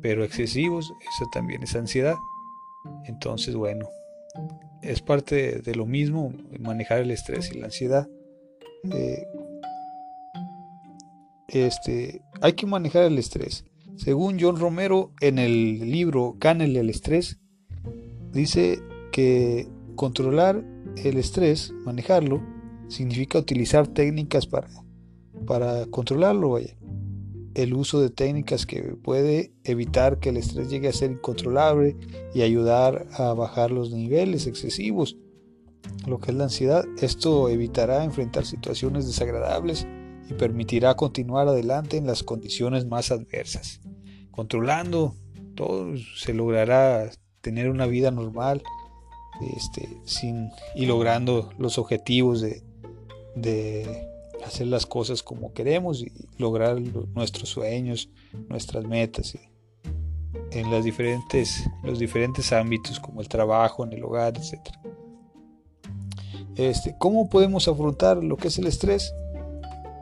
pero 0.00 0.22
excesivos, 0.22 0.92
eso 1.00 1.28
también 1.32 1.64
es 1.64 1.74
ansiedad. 1.74 2.14
Entonces, 3.04 3.56
bueno, 3.56 3.88
es 4.80 5.02
parte 5.02 5.60
de 5.60 5.74
lo 5.74 5.86
mismo 5.86 6.32
manejar 6.60 7.00
el 7.00 7.10
estrés 7.10 7.50
y 7.52 7.58
la 7.58 7.66
ansiedad. 7.66 8.08
Eh, 8.92 9.26
este, 11.48 12.22
hay 12.40 12.52
que 12.54 12.66
manejar 12.66 13.04
el 13.04 13.18
estrés. 13.18 13.64
Según 13.96 14.38
John 14.38 14.56
Romero, 14.58 15.12
en 15.20 15.38
el 15.38 15.90
libro 15.90 16.36
Canel 16.38 16.76
el 16.76 16.90
estrés, 16.90 17.38
dice 18.32 18.80
que 19.12 19.68
controlar 19.94 20.64
el 20.96 21.16
estrés, 21.16 21.72
manejarlo, 21.84 22.42
significa 22.88 23.38
utilizar 23.38 23.88
técnicas 23.88 24.46
para, 24.46 24.68
para 25.46 25.86
controlarlo. 25.86 26.50
Vaya 26.50 26.76
el 27.56 27.72
uso 27.72 28.02
de 28.02 28.10
técnicas 28.10 28.66
que 28.66 28.82
puede 28.82 29.50
evitar 29.64 30.18
que 30.18 30.28
el 30.28 30.36
estrés 30.36 30.68
llegue 30.68 30.88
a 30.88 30.92
ser 30.92 31.12
incontrolable 31.12 31.96
y 32.34 32.42
ayudar 32.42 33.06
a 33.12 33.32
bajar 33.32 33.70
los 33.70 33.90
niveles 33.92 34.46
excesivos, 34.46 35.16
lo 36.06 36.18
que 36.18 36.32
es 36.32 36.36
la 36.36 36.44
ansiedad. 36.44 36.84
Esto 37.00 37.48
evitará 37.48 38.04
enfrentar 38.04 38.44
situaciones 38.44 39.06
desagradables 39.06 39.86
y 40.28 40.34
permitirá 40.34 40.94
continuar 40.94 41.48
adelante 41.48 41.96
en 41.96 42.06
las 42.06 42.22
condiciones 42.22 42.86
más 42.86 43.10
adversas. 43.10 43.80
Controlando 44.30 45.14
todo 45.54 45.94
se 46.16 46.34
logrará 46.34 47.10
tener 47.40 47.70
una 47.70 47.86
vida 47.86 48.10
normal 48.10 48.62
este, 49.56 49.88
sin, 50.04 50.50
y 50.74 50.86
logrando 50.86 51.50
los 51.58 51.78
objetivos 51.78 52.40
de, 52.40 52.62
de 53.34 54.08
hacer 54.44 54.66
las 54.66 54.86
cosas 54.86 55.22
como 55.22 55.52
queremos 55.52 56.02
y 56.02 56.12
lograr 56.38 56.80
nuestros 57.14 57.48
sueños, 57.48 58.08
nuestras 58.48 58.84
metas. 58.84 59.36
en 60.50 60.70
las 60.70 60.84
diferentes, 60.84 61.64
los 61.82 61.98
diferentes 61.98 62.52
ámbitos 62.52 63.00
como 63.00 63.20
el 63.20 63.28
trabajo, 63.28 63.84
en 63.84 63.92
el 63.92 64.04
hogar, 64.04 64.34
etc. 64.36 64.60
Este, 66.56 66.94
¿Cómo 66.98 67.28
podemos 67.28 67.68
afrontar 67.68 68.22
lo 68.22 68.36
que 68.36 68.48
es 68.48 68.58
el 68.58 68.66
estrés 68.66 69.12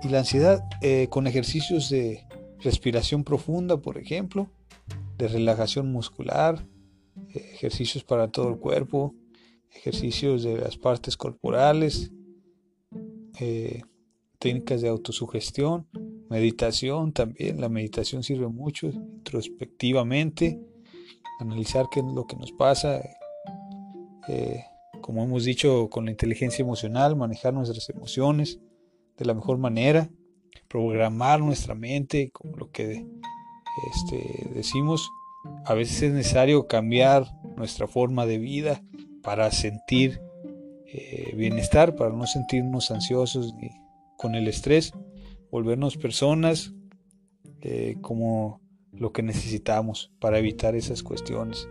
y 0.05 0.09
la 0.09 0.19
ansiedad? 0.19 0.65
Eh, 0.83 1.09
con 1.09 1.27
ejercicios 1.27 1.89
de 1.89 2.27
respiración 2.61 3.25
profunda, 3.25 3.79
por 3.79 3.99
ejemplo, 3.99 4.51
de 5.19 5.29
relajación 5.29 5.91
muscular, 5.91 6.67
ejercicios 7.35 8.05
para 8.05 8.29
todo 8.29 8.49
el 8.49 8.59
cuerpo, 8.59 9.15
ejercicios 9.73 10.43
de 10.43 10.59
las 10.59 10.77
partes 10.77 11.17
corporales, 11.17 12.13
eh, 13.41 13.83
técnicas 14.39 14.83
de 14.83 14.89
autosugestión, 14.89 15.87
meditación 16.29 17.13
también. 17.13 17.61
La 17.61 17.69
meditación 17.69 18.23
sirve 18.23 18.49
mucho 18.49 18.89
introspectivamente, 18.89 20.61
analizar 21.41 21.87
qué 21.91 22.01
es 22.01 22.07
lo 22.07 22.27
que 22.27 22.37
nos 22.37 22.53
pasa. 22.53 23.03
Eh, 24.29 24.65
como 25.01 25.23
hemos 25.25 25.45
dicho, 25.45 25.89
con 25.91 26.07
la 26.07 26.11
inteligencia 26.11 26.63
emocional, 26.63 27.17
manejar 27.17 27.53
nuestras 27.55 27.89
emociones 27.91 28.61
de 29.17 29.25
la 29.25 29.35
mejor 29.35 29.59
manera, 29.59 30.11
programar 30.69 31.41
nuestra 31.41 31.75
mente, 31.75 32.31
como 32.33 32.57
lo 32.57 32.71
que 32.71 33.07
este, 33.93 34.51
decimos. 34.55 35.11
A 35.67 35.75
veces 35.75 36.03
es 36.03 36.13
necesario 36.13 36.67
cambiar 36.67 37.27
nuestra 37.57 37.87
forma 37.87 38.27
de 38.27 38.39
vida 38.39 38.83
para 39.23 39.51
sentir 39.51 40.21
eh, 40.87 41.35
bienestar, 41.37 41.97
para 41.97 42.11
no 42.11 42.27
sentirnos 42.27 42.91
ansiosos 42.91 43.55
ni 43.55 43.71
con 44.17 44.35
el 44.35 44.49
estrés, 44.49 44.93
volvernos 45.51 45.97
personas 45.97 46.73
eh, 47.61 47.97
como 48.01 48.61
lo 48.93 49.13
que 49.13 49.23
necesitamos 49.23 50.13
para 50.21 50.39
evitar 50.39 50.75
esas 50.75 51.03
cuestiones. 51.03 51.69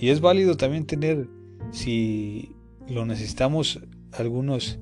y 0.00 0.10
es 0.10 0.20
válido 0.20 0.56
también 0.56 0.86
tener, 0.86 1.28
si 1.70 2.54
lo 2.88 3.04
necesitamos, 3.04 3.80
algunos 4.12 4.78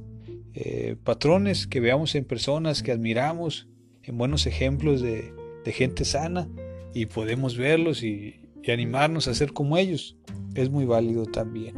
eh, 0.61 0.97
patrones 1.05 1.69
que 1.69 1.79
veamos 1.79 2.17
en 2.17 2.25
personas 2.25 2.83
que 2.83 2.91
admiramos, 2.91 3.69
en 4.03 4.19
buenos 4.19 4.47
ejemplos 4.47 5.01
de, 5.01 5.33
gente 5.67 6.07
sana, 6.07 6.49
y 6.95 7.05
podemos 7.07 7.59
verlos 7.59 8.03
y 8.03 8.41
animarnos 8.73 9.29
a 9.29 9.35
ser 9.35 9.53
como 9.53 9.77
ellos. 9.77 10.17
Es 10.55 10.71
muy 10.71 10.85
válido 10.85 11.27
también. 11.27 11.75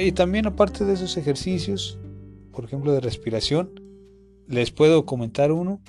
Y 0.00 0.12
también 0.12 0.46
aparte 0.46 0.84
de 0.84 0.94
esos 0.94 1.16
ejercicios, 1.16 1.98
por 2.52 2.64
ejemplo 2.64 2.92
de 2.92 3.00
respiración, 3.00 3.80
les 4.48 4.70
puedo 4.70 5.04
comentar 5.04 5.52
uno. 5.52 5.80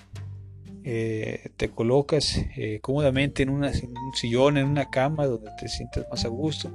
Eh, 0.84 1.50
te 1.58 1.70
colocas 1.70 2.38
eh, 2.56 2.80
cómodamente 2.82 3.44
en, 3.44 3.50
un 3.50 3.66
sillón, 4.14 4.58
en 4.58 4.68
una 4.68 4.90
cama 4.90 5.26
donde 5.26 5.50
te 5.60 5.68
sientas 5.68 6.06
más 6.12 6.26
a 6.26 6.28
gusto 6.28 6.70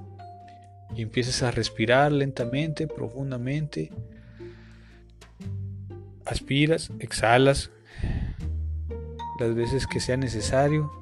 y 0.96 1.02
empiezas 1.02 1.44
a 1.44 1.52
respirar 1.52 2.10
lentamente, 2.10 2.88
profundamente. 2.88 3.90
Aspiras, 6.30 6.92
exhalas 7.00 7.72
las 9.40 9.52
veces 9.52 9.88
que 9.88 9.98
sea 9.98 10.16
necesario 10.16 10.92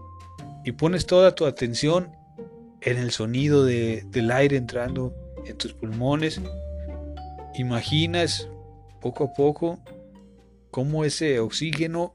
y 0.64 0.73
pones 0.73 1.04
toda 1.04 1.35
tu 1.35 1.44
atención 1.44 2.11
en 2.80 2.97
el 2.97 3.11
sonido 3.11 3.66
del 3.66 4.30
aire 4.30 4.56
entrando 4.56 5.14
en 5.44 5.58
tus 5.58 5.75
pulmones. 5.75 6.40
Imaginas 7.54 8.49
poco 9.02 9.25
a 9.25 9.32
poco 9.35 9.78
cómo 10.70 11.04
ese 11.04 11.40
oxígeno 11.40 12.14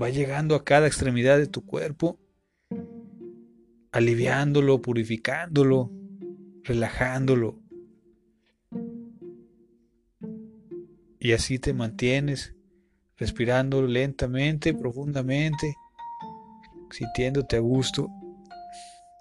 va 0.00 0.08
llegando 0.08 0.54
a 0.54 0.64
cada 0.64 0.86
extremidad 0.86 1.36
de 1.36 1.48
tu 1.48 1.66
cuerpo, 1.66 2.18
aliviándolo, 3.92 4.80
purificándolo, 4.80 5.90
relajándolo. 6.64 7.59
Y 11.20 11.32
así 11.32 11.58
te 11.58 11.74
mantienes 11.74 12.54
respirando 13.18 13.82
lentamente, 13.82 14.72
profundamente, 14.72 15.76
sintiéndote 16.90 17.56
a 17.56 17.60
gusto 17.60 18.08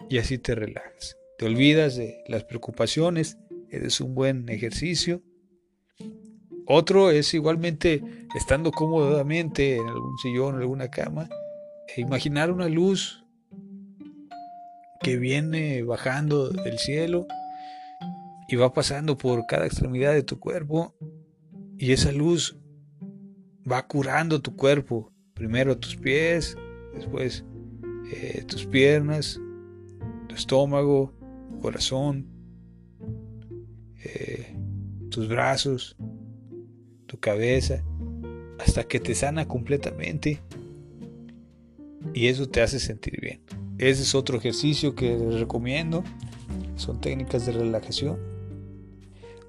y 0.10 0.18
así 0.18 0.38
te 0.38 0.56
relajas. 0.56 1.18
Te 1.38 1.46
olvidas 1.46 1.98
de 1.98 2.24
las 2.30 2.46
preocupaciones, 2.46 3.38
es 3.70 4.00
un 4.00 4.16
buen 4.16 4.48
ejercicio. 4.48 5.22
Otro 6.66 7.12
es 7.12 7.34
igualmente 7.34 8.02
estando 8.34 8.72
cómodamente 8.72 9.76
en 9.76 9.88
algún 9.88 10.18
sillón 10.20 10.56
o 10.56 10.58
alguna 10.60 10.90
cama, 10.90 11.28
e 11.94 12.00
imaginar 12.00 12.50
una 12.50 12.70
luz 12.70 13.26
que 15.02 15.18
viene 15.18 15.84
bajando 15.84 16.50
del 16.50 16.80
cielo 16.80 17.28
y 18.48 18.56
va 18.56 18.72
pasando 18.72 19.18
por 19.18 19.46
cada 19.48 19.66
extremidad 19.66 20.14
de 20.14 20.24
tu 20.24 20.40
cuerpo 20.40 20.96
y 21.80 21.94
esa 21.94 22.12
luz 22.12 22.58
va 23.70 23.88
curando 23.88 24.42
tu 24.42 24.56
cuerpo, 24.56 25.14
primero 25.34 25.78
tus 25.78 25.96
pies, 25.96 26.58
después 26.94 27.46
eh, 28.12 28.44
tus 28.46 28.66
piernas, 28.66 29.40
tu 30.28 30.36
estómago, 30.36 31.14
corazón, 31.62 32.28
eh, 34.04 34.58
tus 35.10 35.30
brazos, 35.30 35.96
tu 37.06 37.18
cabeza, 37.18 37.82
hasta 38.60 38.84
que 38.84 39.00
te 39.00 39.16
sana 39.16 39.48
completamente 39.48 40.42
y 42.14 42.28
eso 42.28 42.50
te 42.50 42.62
hace 42.62 42.80
sentir 42.80 43.22
bien. 43.22 43.42
Ese 43.78 44.04
es 44.04 44.16
otro 44.16 44.38
ejercicio 44.38 44.96
que 44.96 45.18
les 45.18 45.40
recomiendo. 45.40 46.04
Son 46.76 47.00
técnicas 47.00 47.46
de 47.46 47.54
relajación. 47.54 48.39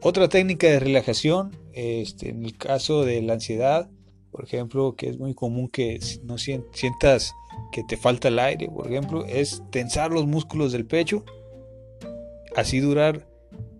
Otra 0.02 0.28
técnica 0.28 0.66
de 0.66 0.80
relajación, 0.80 1.56
este, 1.72 2.30
en 2.30 2.44
el 2.44 2.56
caso 2.56 3.04
de 3.04 3.20
la 3.22 3.34
ansiedad, 3.34 3.90
por 4.30 4.44
ejemplo, 4.44 4.94
que 4.96 5.08
es 5.08 5.18
muy 5.18 5.34
común 5.34 5.68
que 5.68 6.00
no 6.22 6.38
sientas 6.38 7.34
que 7.72 7.82
te 7.84 7.96
falta 7.96 8.28
el 8.28 8.38
aire, 8.38 8.68
por 8.68 8.86
ejemplo, 8.86 9.24
es 9.26 9.62
tensar 9.70 10.10
los 10.10 10.26
músculos 10.26 10.72
del 10.72 10.86
pecho 10.86 11.24
así 12.56 12.80
durar 12.80 13.26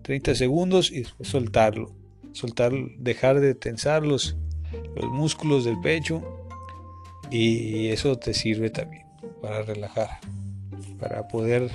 30 0.03 0.35
segundos 0.35 0.91
y 0.91 0.99
después 0.99 1.29
soltarlo. 1.29 1.93
Soltar, 2.33 2.71
dejar 2.97 3.41
de 3.41 3.55
tensar 3.55 4.05
los, 4.05 4.37
los 4.95 5.11
músculos 5.11 5.65
del 5.65 5.79
pecho 5.81 6.21
y 7.29 7.87
eso 7.87 8.17
te 8.17 8.33
sirve 8.33 8.69
también 8.69 9.05
para 9.41 9.63
relajar, 9.63 10.19
para 10.99 11.27
poder 11.27 11.69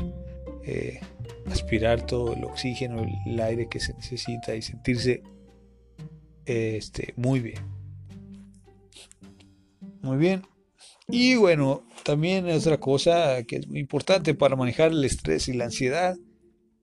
eh, 0.65 1.01
aspirar 1.47 2.07
todo 2.07 2.35
el 2.35 2.45
oxígeno, 2.45 3.05
el 3.27 3.41
aire 3.41 3.69
que 3.69 3.81
se 3.81 3.95
necesita 3.95 4.55
y 4.55 4.63
sentirse 4.63 5.23
este, 6.47 7.13
muy 7.17 7.41
bien. 7.41 7.61
Muy 10.03 10.17
bien. 10.17 10.43
Y 11.09 11.37
bueno, 11.37 11.83
también 12.05 12.49
otra 12.51 12.79
cosa 12.79 13.43
que 13.45 13.57
es 13.57 13.69
muy 13.69 13.81
importante 13.81 14.35
para 14.35 14.57
manejar 14.57 14.93
el 14.93 15.05
estrés 15.05 15.49
y 15.49 15.53
la 15.53 15.67
ansiedad 15.67 16.17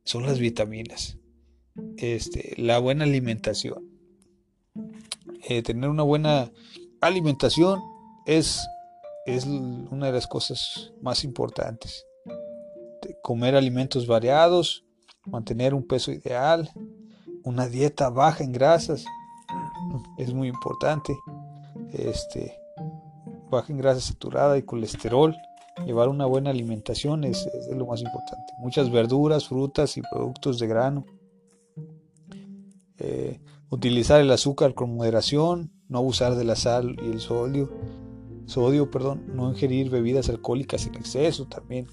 son 0.03 0.25
las 0.25 0.39
vitaminas. 0.39 1.17
Este, 1.97 2.53
la 2.57 2.79
buena 2.79 3.05
alimentación. 3.05 3.89
Eh, 5.47 5.61
tener 5.61 5.89
una 5.89 6.03
buena 6.03 6.51
alimentación 7.01 7.81
es, 8.25 8.61
es 9.25 9.45
una 9.45 10.07
de 10.07 10.13
las 10.13 10.27
cosas 10.27 10.93
más 11.01 11.23
importantes. 11.23 12.05
Comer 13.21 13.55
alimentos 13.55 14.07
variados, 14.07 14.85
mantener 15.25 15.73
un 15.73 15.85
peso 15.85 16.11
ideal, 16.11 16.69
una 17.43 17.67
dieta 17.67 18.09
baja 18.09 18.43
en 18.43 18.51
grasas 18.51 19.05
es 20.17 20.33
muy 20.33 20.47
importante. 20.47 21.15
Este, 21.91 22.57
baja 23.49 23.71
en 23.71 23.77
grasa 23.77 24.01
saturada 24.01 24.57
y 24.57 24.63
colesterol 24.63 25.35
Llevar 25.85 26.07
una 26.07 26.25
buena 26.25 26.51
alimentación 26.51 27.23
es, 27.23 27.49
lo 27.69 27.85
más 27.87 28.01
importante. 28.01 28.53
Muchas 28.59 28.91
verduras, 28.91 29.47
frutas 29.47 29.97
y 29.97 30.01
productos 30.01 30.59
de 30.59 30.67
grano. 30.67 31.05
Eh, 32.99 33.41
utilizar 33.69 34.21
el 34.21 34.31
azúcar 34.31 34.75
con 34.75 34.95
moderación, 34.95 35.71
no 35.89 35.97
abusar 35.97 36.35
de 36.35 36.45
la 36.45 36.55
sal 36.55 36.95
y 37.03 37.11
el 37.11 37.19
sodio, 37.19 37.71
sodio, 38.45 38.91
perdón, 38.91 39.23
no 39.33 39.49
ingerir 39.49 39.89
bebidas 39.89 40.29
alcohólicas 40.29 40.85
en 40.85 40.95
exceso 40.95 41.47
también. 41.47 41.87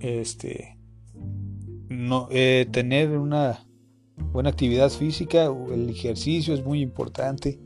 Este, 0.00 0.78
no, 1.88 2.28
eh, 2.30 2.66
tener 2.70 3.16
una 3.16 3.66
buena 4.32 4.50
actividad 4.50 4.90
física, 4.90 5.46
el 5.72 5.88
ejercicio 5.90 6.54
es 6.54 6.64
muy 6.64 6.80
importante, 6.80 7.60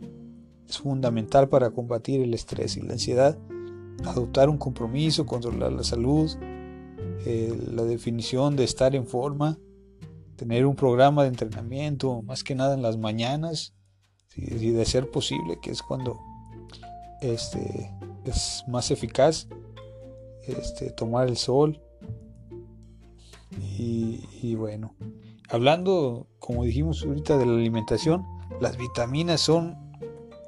es 0.69 0.79
fundamental 0.79 1.49
para 1.49 1.71
combatir 1.71 2.21
el 2.21 2.35
estrés 2.35 2.77
y 2.77 2.83
la 2.83 2.95
ansiedad 2.95 3.39
adoptar 4.05 4.49
un 4.49 4.59
compromiso, 4.59 5.27
controlar 5.27 5.73
la 5.73 5.85
salud, 5.85 6.31
eh, 7.27 7.57
la 7.73 7.83
definición 7.85 8.57
de 8.57 8.65
estar 8.65 8.95
en 8.95 9.07
forma, 9.07 9.59
tener 10.37 10.67
un 10.67 10.77
programa 10.77 11.23
de 11.23 11.29
entrenamiento, 11.29 12.23
más 12.23 12.45
que 12.45 12.55
nada 12.55 12.75
en 12.75 12.83
las 12.83 12.97
mañanas, 12.97 13.75
y 14.37 14.71
de 14.71 14.85
ser 14.85 15.11
posible, 15.11 15.59
que 15.61 15.71
es 15.71 15.83
cuando 15.83 16.21
este, 17.23 17.91
es 18.25 18.63
más 18.69 18.91
eficaz 18.93 19.49
este, 20.47 20.91
tomar 20.91 21.29
el 21.29 21.37
sol. 21.37 21.81
Y, 23.61 24.55
bueno, 24.55 24.95
hablando, 25.49 26.29
como 26.39 26.65
dijimos 26.65 27.05
ahorita, 27.05 27.39
de 27.39 27.47
la 27.47 27.53
alimentación, 27.53 28.25
las 28.61 28.77
vitaminas 28.77 29.41
son 29.41 29.77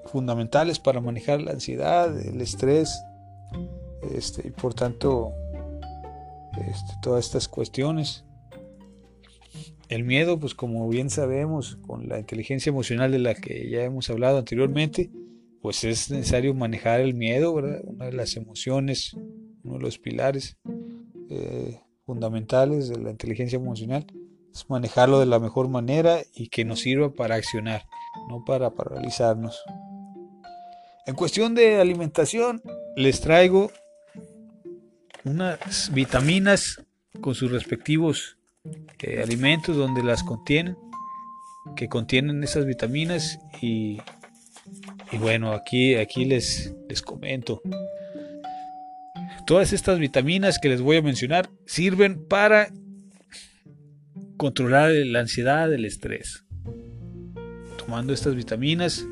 fundamentales 0.06 0.78
para 0.78 1.00
manejar 1.00 1.40
la 1.40 1.52
ansiedad, 1.52 2.18
el 2.20 2.40
estrés, 2.40 3.02
este, 4.12 4.48
y 4.48 4.50
por 4.50 4.74
tanto, 4.74 5.32
este, 6.68 6.94
todas 7.02 7.26
estas 7.26 7.48
cuestiones. 7.48 8.24
El 9.88 10.04
miedo, 10.04 10.38
pues 10.38 10.54
como 10.54 10.88
bien 10.88 11.10
sabemos, 11.10 11.76
con 11.86 12.08
la 12.08 12.18
inteligencia 12.20 12.70
emocional 12.70 13.10
de 13.10 13.18
la 13.18 13.34
que 13.34 13.68
ya 13.68 13.82
hemos 13.82 14.08
hablado 14.08 14.38
anteriormente, 14.38 15.10
pues 15.60 15.84
es 15.84 16.10
necesario 16.10 16.54
manejar 16.54 17.00
el 17.00 17.14
miedo, 17.14 17.52
¿verdad? 17.54 17.82
Una 17.84 18.06
de 18.06 18.12
las 18.12 18.36
emociones, 18.36 19.14
uno 19.62 19.74
de 19.74 19.80
los 19.80 19.98
pilares 19.98 20.56
eh, 21.28 21.80
fundamentales 22.04 22.88
de 22.88 22.98
la 22.98 23.10
inteligencia 23.10 23.56
emocional 23.56 24.06
es 24.52 24.68
manejarlo 24.68 25.20
de 25.20 25.26
la 25.26 25.38
mejor 25.38 25.68
manera 25.68 26.20
y 26.34 26.48
que 26.48 26.64
nos 26.64 26.80
sirva 26.80 27.12
para 27.12 27.36
accionar, 27.36 27.86
no 28.28 28.44
para 28.44 28.70
paralizarnos. 28.70 29.62
En 31.06 31.14
cuestión 31.14 31.54
de 31.54 31.80
alimentación, 31.80 32.62
les 32.96 33.20
traigo 33.20 33.70
unas 35.24 35.92
vitaminas 35.92 36.82
con 37.20 37.34
sus 37.34 37.50
respectivos 37.50 38.36
eh, 39.00 39.22
alimentos 39.22 39.76
donde 39.76 40.02
las 40.02 40.22
contienen, 40.22 40.76
que 41.76 41.88
contienen 41.88 42.42
esas 42.42 42.66
vitaminas 42.66 43.38
y 43.60 43.98
y 45.12 45.18
bueno, 45.18 45.52
aquí, 45.52 45.96
aquí 45.96 46.24
les, 46.24 46.72
les 46.88 47.02
comento. 47.02 47.62
Todas 49.50 49.72
estas 49.72 49.98
vitaminas 49.98 50.60
que 50.60 50.68
les 50.68 50.80
voy 50.80 50.98
a 50.98 51.02
mencionar 51.02 51.50
sirven 51.66 52.24
para 52.24 52.72
controlar 54.36 54.92
la 54.92 55.18
ansiedad, 55.18 55.74
el 55.74 55.86
estrés. 55.86 56.44
Tomando 57.76 58.12
estas 58.12 58.36
vitaminas, 58.36 59.04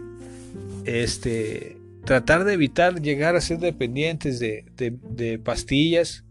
este, 0.85 1.77
tratar 2.05 2.45
de 2.45 2.53
evitar 2.53 3.03
llegar 3.03 3.35
a 3.35 3.41
ser 3.41 3.59
dependientes 3.59 4.39
de, 4.39 5.41
pastillas, 5.43 6.25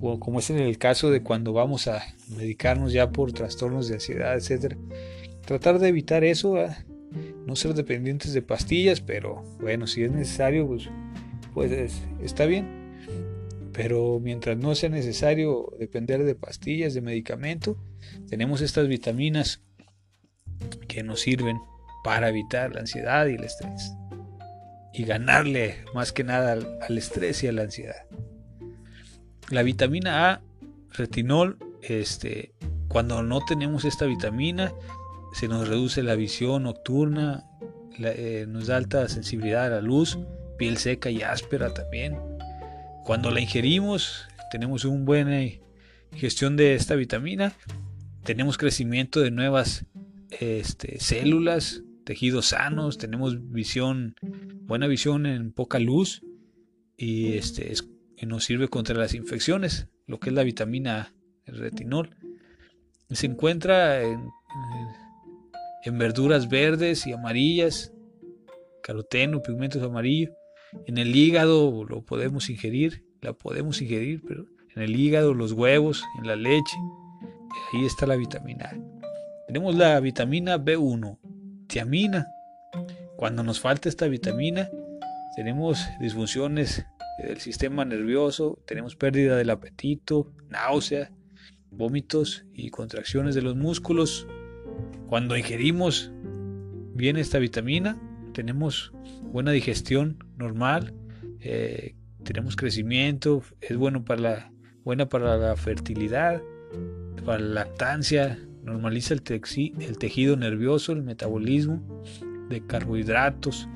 o 0.00 0.18
como 0.18 0.40
es 0.40 0.50
en 0.50 0.58
el 0.58 0.76
caso 0.76 1.12
de 1.12 1.22
cuando 1.22 1.52
vamos 1.52 1.86
a 1.86 2.02
medicarnos 2.36 2.92
ya 2.92 3.12
por 3.12 3.30
trastornos 3.30 3.86
de 3.86 3.94
ansiedad, 3.94 4.34
etcétera. 4.34 4.76
Tratar 5.46 5.78
de 5.78 5.86
evitar 5.86 6.24
eso, 6.24 6.56
no 7.46 7.54
ser 7.54 7.74
dependientes 7.74 8.34
de 8.34 8.42
pastillas, 8.42 9.00
pero 9.00 9.44
bueno, 9.60 9.86
si 9.86 10.02
es 10.02 10.10
necesario, 10.10 10.66
pues, 10.66 10.88
pues 11.54 11.92
está 12.20 12.44
bien. 12.46 12.75
Pero 13.76 14.18
mientras 14.20 14.56
no 14.56 14.74
sea 14.74 14.88
necesario 14.88 15.74
depender 15.78 16.24
de 16.24 16.34
pastillas, 16.34 16.94
de 16.94 17.02
medicamento, 17.02 17.76
tenemos 18.26 18.62
estas 18.62 18.88
vitaminas 18.88 19.60
que 20.88 21.02
nos 21.02 21.20
sirven 21.20 21.58
para 22.02 22.30
evitar 22.30 22.74
la 22.74 22.80
ansiedad 22.80 23.26
y 23.26 23.34
el 23.34 23.44
estrés. 23.44 23.92
Y 24.94 25.04
ganarle 25.04 25.84
más 25.94 26.10
que 26.12 26.24
nada 26.24 26.52
al, 26.52 26.78
al 26.80 26.96
estrés 26.96 27.44
y 27.44 27.48
a 27.48 27.52
la 27.52 27.64
ansiedad. 27.64 28.06
La 29.50 29.62
vitamina 29.62 30.30
A, 30.30 30.42
retinol, 30.92 31.58
este, 31.82 32.54
cuando 32.88 33.22
no 33.22 33.44
tenemos 33.44 33.84
esta 33.84 34.06
vitamina, 34.06 34.72
se 35.34 35.48
nos 35.48 35.68
reduce 35.68 36.02
la 36.02 36.14
visión 36.14 36.62
nocturna, 36.62 37.44
eh, 37.98 38.46
nos 38.48 38.68
da 38.68 38.78
alta 38.78 39.06
sensibilidad 39.10 39.66
a 39.66 39.68
la 39.68 39.80
luz, 39.82 40.18
piel 40.56 40.78
seca 40.78 41.10
y 41.10 41.20
áspera 41.20 41.74
también. 41.74 42.16
Cuando 43.06 43.30
la 43.30 43.40
ingerimos, 43.40 44.28
tenemos 44.50 44.84
una 44.84 45.04
buena 45.04 45.40
gestión 46.12 46.56
de 46.56 46.74
esta 46.74 46.96
vitamina, 46.96 47.54
tenemos 48.24 48.58
crecimiento 48.58 49.20
de 49.20 49.30
nuevas 49.30 49.86
este, 50.40 50.98
células, 51.00 51.82
tejidos 52.04 52.46
sanos, 52.46 52.98
tenemos 52.98 53.50
visión, 53.52 54.16
buena 54.62 54.88
visión 54.88 55.24
en 55.26 55.52
poca 55.52 55.78
luz 55.78 56.22
y 56.96 57.34
este, 57.34 57.72
nos 58.26 58.44
sirve 58.44 58.68
contra 58.68 58.96
las 58.96 59.14
infecciones, 59.14 59.88
lo 60.06 60.18
que 60.18 60.30
es 60.30 60.34
la 60.34 60.42
vitamina 60.42 61.00
A, 61.00 61.12
el 61.44 61.58
retinol. 61.58 62.16
Se 63.10 63.26
encuentra 63.26 64.02
en 64.02 64.28
en 65.86 65.98
verduras 65.98 66.48
verdes 66.48 67.06
y 67.06 67.12
amarillas, 67.12 67.92
caroteno, 68.82 69.40
pigmentos 69.40 69.82
amarillos. 69.82 70.30
En 70.86 70.98
el 70.98 71.14
hígado 71.14 71.84
lo 71.84 72.02
podemos 72.02 72.50
ingerir, 72.50 73.04
la 73.20 73.32
podemos 73.32 73.80
ingerir, 73.80 74.22
pero 74.26 74.46
en 74.74 74.82
el 74.82 74.94
hígado, 74.94 75.32
los 75.32 75.52
huevos, 75.52 76.04
en 76.18 76.26
la 76.26 76.36
leche, 76.36 76.76
ahí 77.72 77.86
está 77.86 78.06
la 78.06 78.16
vitamina 78.16 78.66
A. 78.66 78.76
Tenemos 79.46 79.74
la 79.74 79.98
vitamina 80.00 80.58
B1, 80.58 81.18
tiamina. 81.66 82.26
Cuando 83.16 83.42
nos 83.42 83.58
falta 83.58 83.88
esta 83.88 84.06
vitamina, 84.06 84.68
tenemos 85.34 85.80
disfunciones 85.98 86.84
del 87.18 87.40
sistema 87.40 87.84
nervioso, 87.84 88.62
tenemos 88.66 88.96
pérdida 88.96 89.36
del 89.36 89.50
apetito, 89.50 90.32
náusea, 90.50 91.10
vómitos 91.70 92.44
y 92.52 92.70
contracciones 92.70 93.34
de 93.34 93.42
los 93.42 93.56
músculos, 93.56 94.26
cuando 95.08 95.36
ingerimos 95.36 96.12
bien 96.94 97.16
esta 97.16 97.38
vitamina, 97.38 97.98
tenemos 98.36 98.92
buena 99.32 99.50
digestión 99.50 100.22
normal, 100.36 100.92
eh, 101.40 101.94
tenemos 102.22 102.54
crecimiento, 102.54 103.42
es 103.62 103.78
bueno 103.78 104.04
para 104.04 104.20
la, 104.20 104.52
buena 104.84 105.08
para 105.08 105.38
la 105.38 105.56
fertilidad, 105.56 106.42
para 107.24 107.38
la 107.38 107.64
lactancia, 107.64 108.38
normaliza 108.62 109.14
el, 109.14 109.22
el 109.80 109.96
tejido 109.96 110.36
nervioso, 110.36 110.92
el 110.92 111.02
metabolismo 111.02 111.82
de 112.50 112.60
carbohidratos. 112.66 113.70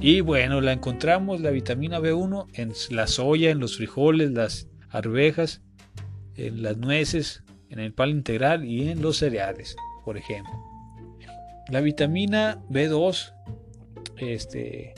Y 0.00 0.22
bueno, 0.22 0.60
la 0.60 0.72
encontramos 0.72 1.40
la 1.40 1.50
vitamina 1.50 2.00
B1 2.00 2.48
en 2.54 2.72
la 2.90 3.06
soya, 3.06 3.50
en 3.50 3.60
los 3.60 3.76
frijoles, 3.76 4.32
las 4.32 4.66
arvejas, 4.88 5.62
en 6.34 6.64
las 6.64 6.78
nueces, 6.78 7.44
en 7.68 7.78
el 7.78 7.92
pan 7.92 8.08
integral 8.08 8.64
y 8.64 8.88
en 8.88 9.02
los 9.02 9.18
cereales, 9.18 9.76
por 10.04 10.16
ejemplo. 10.16 10.52
La 11.68 11.80
vitamina 11.80 12.60
B2, 12.68 13.34
este, 14.20 14.94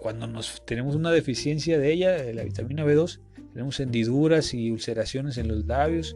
cuando 0.00 0.26
nos 0.26 0.62
tenemos 0.64 0.94
una 0.94 1.10
deficiencia 1.10 1.78
de 1.78 1.92
ella, 1.92 2.12
de 2.12 2.34
la 2.34 2.44
vitamina 2.44 2.84
B2, 2.84 3.20
tenemos 3.52 3.80
hendiduras 3.80 4.54
y 4.54 4.70
ulceraciones 4.70 5.38
en 5.38 5.48
los 5.48 5.66
labios 5.66 6.14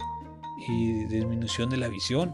y 0.69 1.05
disminución 1.07 1.71
de 1.71 1.77
la 1.77 1.89
visión. 1.89 2.33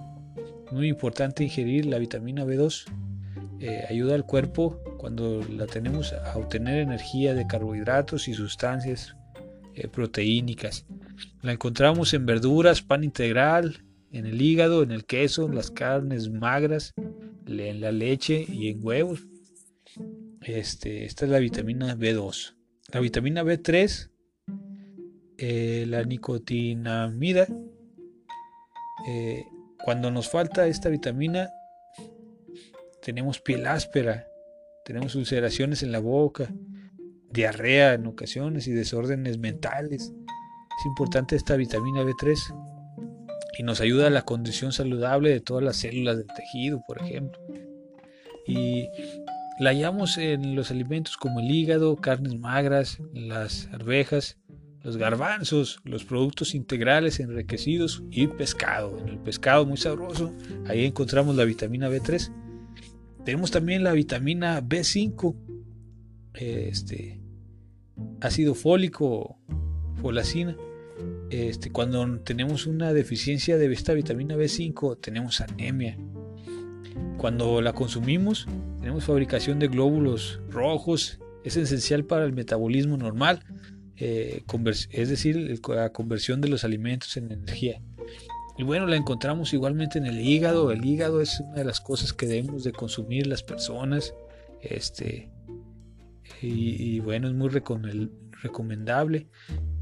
Muy 0.70 0.88
importante 0.88 1.44
ingerir 1.44 1.86
la 1.86 1.98
vitamina 1.98 2.44
B2. 2.44 2.84
Eh, 3.60 3.84
ayuda 3.88 4.14
al 4.14 4.24
cuerpo 4.24 4.80
cuando 4.98 5.42
la 5.42 5.66
tenemos 5.66 6.12
a 6.12 6.36
obtener 6.38 6.78
energía 6.78 7.34
de 7.34 7.46
carbohidratos 7.46 8.28
y 8.28 8.34
sustancias 8.34 9.16
eh, 9.74 9.88
proteínicas. 9.88 10.86
La 11.42 11.52
encontramos 11.52 12.14
en 12.14 12.26
verduras, 12.26 12.82
pan 12.82 13.04
integral, 13.04 13.84
en 14.12 14.26
el 14.26 14.40
hígado, 14.40 14.82
en 14.82 14.90
el 14.90 15.04
queso, 15.04 15.48
las 15.48 15.70
carnes 15.70 16.30
magras, 16.30 16.94
en 17.46 17.80
la 17.80 17.92
leche 17.92 18.44
y 18.48 18.68
en 18.68 18.84
huevos. 18.84 19.26
Este, 20.42 21.04
esta 21.04 21.26
es 21.26 21.30
la 21.30 21.38
vitamina 21.38 21.94
B2. 21.94 22.54
La 22.92 23.00
vitamina 23.00 23.42
B3, 23.42 24.10
eh, 25.38 25.84
la 25.86 26.02
nicotinamida. 26.04 27.46
Eh, 29.06 29.44
cuando 29.84 30.10
nos 30.10 30.28
falta 30.28 30.66
esta 30.66 30.88
vitamina, 30.88 31.50
tenemos 33.02 33.40
piel 33.40 33.66
áspera, 33.66 34.26
tenemos 34.84 35.14
ulceraciones 35.14 35.82
en 35.82 35.92
la 35.92 36.00
boca, 36.00 36.52
diarrea 37.30 37.94
en 37.94 38.06
ocasiones 38.06 38.66
y 38.66 38.72
desórdenes 38.72 39.38
mentales. 39.38 40.02
Es 40.02 40.86
importante 40.86 41.36
esta 41.36 41.56
vitamina 41.56 42.02
B3 42.02 42.36
y 43.58 43.62
nos 43.62 43.80
ayuda 43.80 44.06
a 44.06 44.10
la 44.10 44.22
condición 44.22 44.72
saludable 44.72 45.30
de 45.30 45.40
todas 45.40 45.62
las 45.62 45.76
células 45.76 46.16
del 46.16 46.26
tejido, 46.26 46.82
por 46.86 47.02
ejemplo. 47.02 47.40
Y 48.46 48.88
la 49.60 49.70
hallamos 49.70 50.18
en 50.18 50.56
los 50.56 50.70
alimentos 50.70 51.16
como 51.16 51.40
el 51.40 51.50
hígado, 51.50 51.94
carnes 51.96 52.38
magras, 52.38 53.00
las 53.12 53.68
arvejas, 53.72 54.38
los 54.82 54.96
garbanzos, 54.96 55.80
los 55.84 56.04
productos 56.04 56.54
integrales 56.54 57.20
enriquecidos 57.20 58.02
y 58.10 58.26
pescado. 58.26 58.98
En 58.98 59.08
el 59.08 59.18
pescado 59.18 59.66
muy 59.66 59.76
sabroso, 59.76 60.34
ahí 60.66 60.84
encontramos 60.84 61.36
la 61.36 61.44
vitamina 61.44 61.88
B3. 61.88 62.32
Tenemos 63.24 63.50
también 63.50 63.84
la 63.84 63.92
vitamina 63.92 64.62
B5, 64.62 65.36
este, 66.34 67.20
ácido 68.20 68.54
fólico, 68.54 69.38
folacina 70.00 70.56
este, 71.30 71.70
cuando 71.70 72.18
tenemos 72.20 72.66
una 72.66 72.92
deficiencia 72.92 73.56
de 73.56 73.72
esta 73.72 73.94
vitamina 73.94 74.36
B5, 74.36 75.00
tenemos 75.00 75.40
anemia. 75.40 75.96
Cuando 77.20 77.60
la 77.60 77.74
consumimos, 77.74 78.46
tenemos 78.78 79.04
fabricación 79.04 79.58
de 79.58 79.68
glóbulos 79.68 80.40
rojos 80.48 81.18
Es 81.44 81.58
esencial 81.58 82.06
para 82.06 82.24
el 82.24 82.32
metabolismo 82.32 82.96
normal, 82.96 83.44
eh, 83.98 84.42
es 84.90 85.08
decir, 85.10 85.60
la 85.68 85.92
conversión 85.92 86.40
de 86.40 86.48
los 86.48 86.64
alimentos 86.64 87.18
en 87.18 87.30
energía. 87.30 87.82
Y 88.56 88.62
bueno, 88.62 88.86
la 88.86 88.96
encontramos 88.96 89.52
igualmente 89.52 89.98
en 89.98 90.06
el 90.06 90.18
hígado. 90.18 90.72
El 90.72 90.82
hígado 90.82 91.20
es 91.20 91.38
una 91.40 91.56
de 91.56 91.64
las 91.64 91.82
cosas 91.82 92.14
que 92.14 92.26
debemos 92.26 92.64
de 92.64 92.72
consumir 92.72 93.26
las 93.26 93.42
personas. 93.42 94.14
Este, 94.62 95.30
y, 96.40 97.00
bueno, 97.00 97.28
es 97.28 97.34
muy 97.34 97.50
recomendable. 97.50 99.28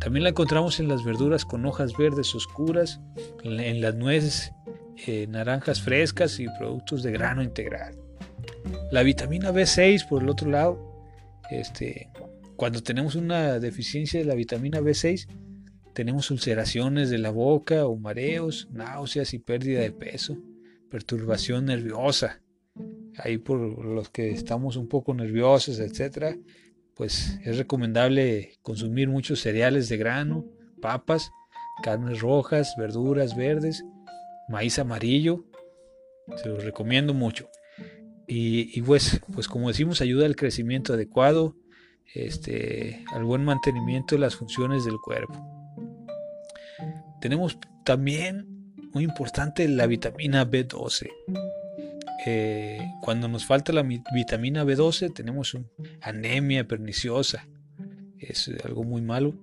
También 0.00 0.24
la 0.24 0.30
encontramos 0.30 0.80
en 0.80 0.88
las 0.88 1.04
verduras 1.04 1.44
con 1.44 1.64
hojas 1.66 1.96
verdes 1.96 2.34
oscuras, 2.34 3.00
en, 3.44 3.80
las 3.80 3.94
nueces, 3.94 4.50
eh, 5.06 5.26
naranjas 5.28 5.80
frescas 5.80 6.40
y 6.40 6.46
productos 6.58 7.02
de 7.02 7.12
grano 7.12 7.42
integral. 7.42 7.94
La 8.90 9.02
vitamina 9.02 9.52
B6, 9.52 10.08
por 10.08 10.22
el 10.22 10.28
otro 10.28 10.50
lado, 10.50 11.04
este, 11.50 12.10
cuando 12.56 12.82
tenemos 12.82 13.14
una 13.14 13.58
deficiencia 13.60 14.18
de 14.18 14.26
la 14.26 14.34
vitamina 14.34 14.80
B6, 14.80 15.28
tenemos 15.94 16.30
ulceraciones 16.30 17.10
de 17.10 17.18
la 17.18 17.30
boca 17.30 17.86
o 17.86 17.96
mareos, 17.96 18.68
náuseas 18.72 19.34
y 19.34 19.38
pérdida 19.38 19.80
de 19.80 19.92
peso, 19.92 20.38
perturbación 20.90 21.66
nerviosa. 21.66 22.40
Ahí 23.16 23.38
por 23.38 23.58
los 23.84 24.08
que 24.10 24.30
estamos 24.30 24.76
un 24.76 24.88
poco 24.88 25.12
nerviosos, 25.14 25.80
etcétera, 25.80 26.36
pues 26.94 27.38
es 27.44 27.58
recomendable 27.58 28.58
consumir 28.62 29.08
muchos 29.08 29.40
cereales 29.40 29.88
de 29.88 29.96
grano, 29.96 30.44
papas, 30.80 31.30
carnes 31.82 32.20
rojas, 32.20 32.74
verduras 32.78 33.36
verdes, 33.36 33.84
maíz 34.48 34.78
amarillo. 34.78 35.44
Se 36.36 36.48
los 36.48 36.64
recomiendo 36.64 37.14
mucho. 37.14 37.48
Y, 38.30 38.82
pues, 38.82 39.20
pues 39.32 39.48
como 39.48 39.68
decimos, 39.68 40.02
ayuda 40.02 40.26
al 40.26 40.36
crecimiento 40.36 40.92
adecuado, 40.92 41.56
este, 42.14 43.02
al 43.12 43.24
buen 43.24 43.42
mantenimiento 43.42 44.14
de 44.14 44.20
las 44.20 44.36
funciones 44.36 44.84
del 44.84 44.98
cuerpo. 45.02 45.34
Tenemos 47.22 47.58
también, 47.84 48.74
muy 48.92 49.04
importante, 49.04 49.66
la 49.66 49.86
vitamina 49.86 50.46
B12. 50.46 51.08
Eh, 52.26 52.80
cuando 53.00 53.28
nos 53.28 53.46
falta 53.46 53.72
la 53.72 53.82
vitamina 53.82 54.64
B12 54.64 55.14
tenemos 55.14 55.56
anemia 56.02 56.66
perniciosa, 56.66 57.48
es 58.18 58.50
algo 58.64 58.84
muy 58.84 59.00
malo, 59.00 59.34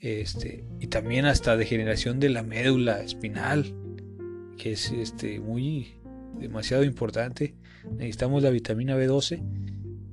este, 0.00 0.64
y 0.80 0.88
también 0.88 1.26
hasta 1.26 1.56
degeneración 1.56 2.18
de 2.18 2.30
la 2.30 2.42
médula 2.42 3.02
espinal, 3.02 3.72
que 4.56 4.72
es 4.72 4.90
este, 4.90 5.40
muy 5.40 5.94
demasiado 6.38 6.84
importante 6.84 7.54
necesitamos 7.90 8.42
la 8.42 8.50
vitamina 8.50 8.96
B12 8.96 9.42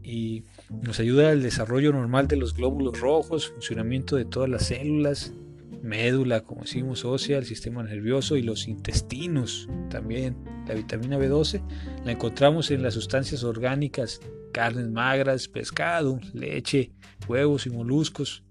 y 0.04 0.43
nos 0.82 0.99
ayuda 0.99 1.32
al 1.32 1.41
desarrollo 1.41 1.91
normal 1.93 2.27
de 2.27 2.36
los 2.36 2.54
glóbulos 2.54 2.99
rojos, 2.99 3.49
funcionamiento 3.49 4.15
de 4.15 4.25
todas 4.25 4.49
las 4.49 4.67
células, 4.67 5.34
médula, 5.82 6.41
como 6.41 6.62
decimos, 6.62 7.06
ósea, 7.06 7.38
el 7.38 7.45
sistema 7.45 7.84
nervioso 7.84 8.36
y 8.36 8.41
los 8.41 8.67
intestinos 8.67 9.67
también. 9.89 10.36
La 10.67 10.73
vitamina 10.73 11.17
B12 11.17 11.62
la 12.06 12.12
encontramos 12.12 12.71
en 12.71 12.84
las 12.84 12.93
sustancias 12.93 13.43
orgánicas, 13.43 14.19
carnes 14.51 14.89
magras, 14.89 15.47
pescado, 15.47 16.19
leche, 16.34 16.91
huevos 17.27 17.65
y 17.65 17.69
moluscos. 17.69 18.43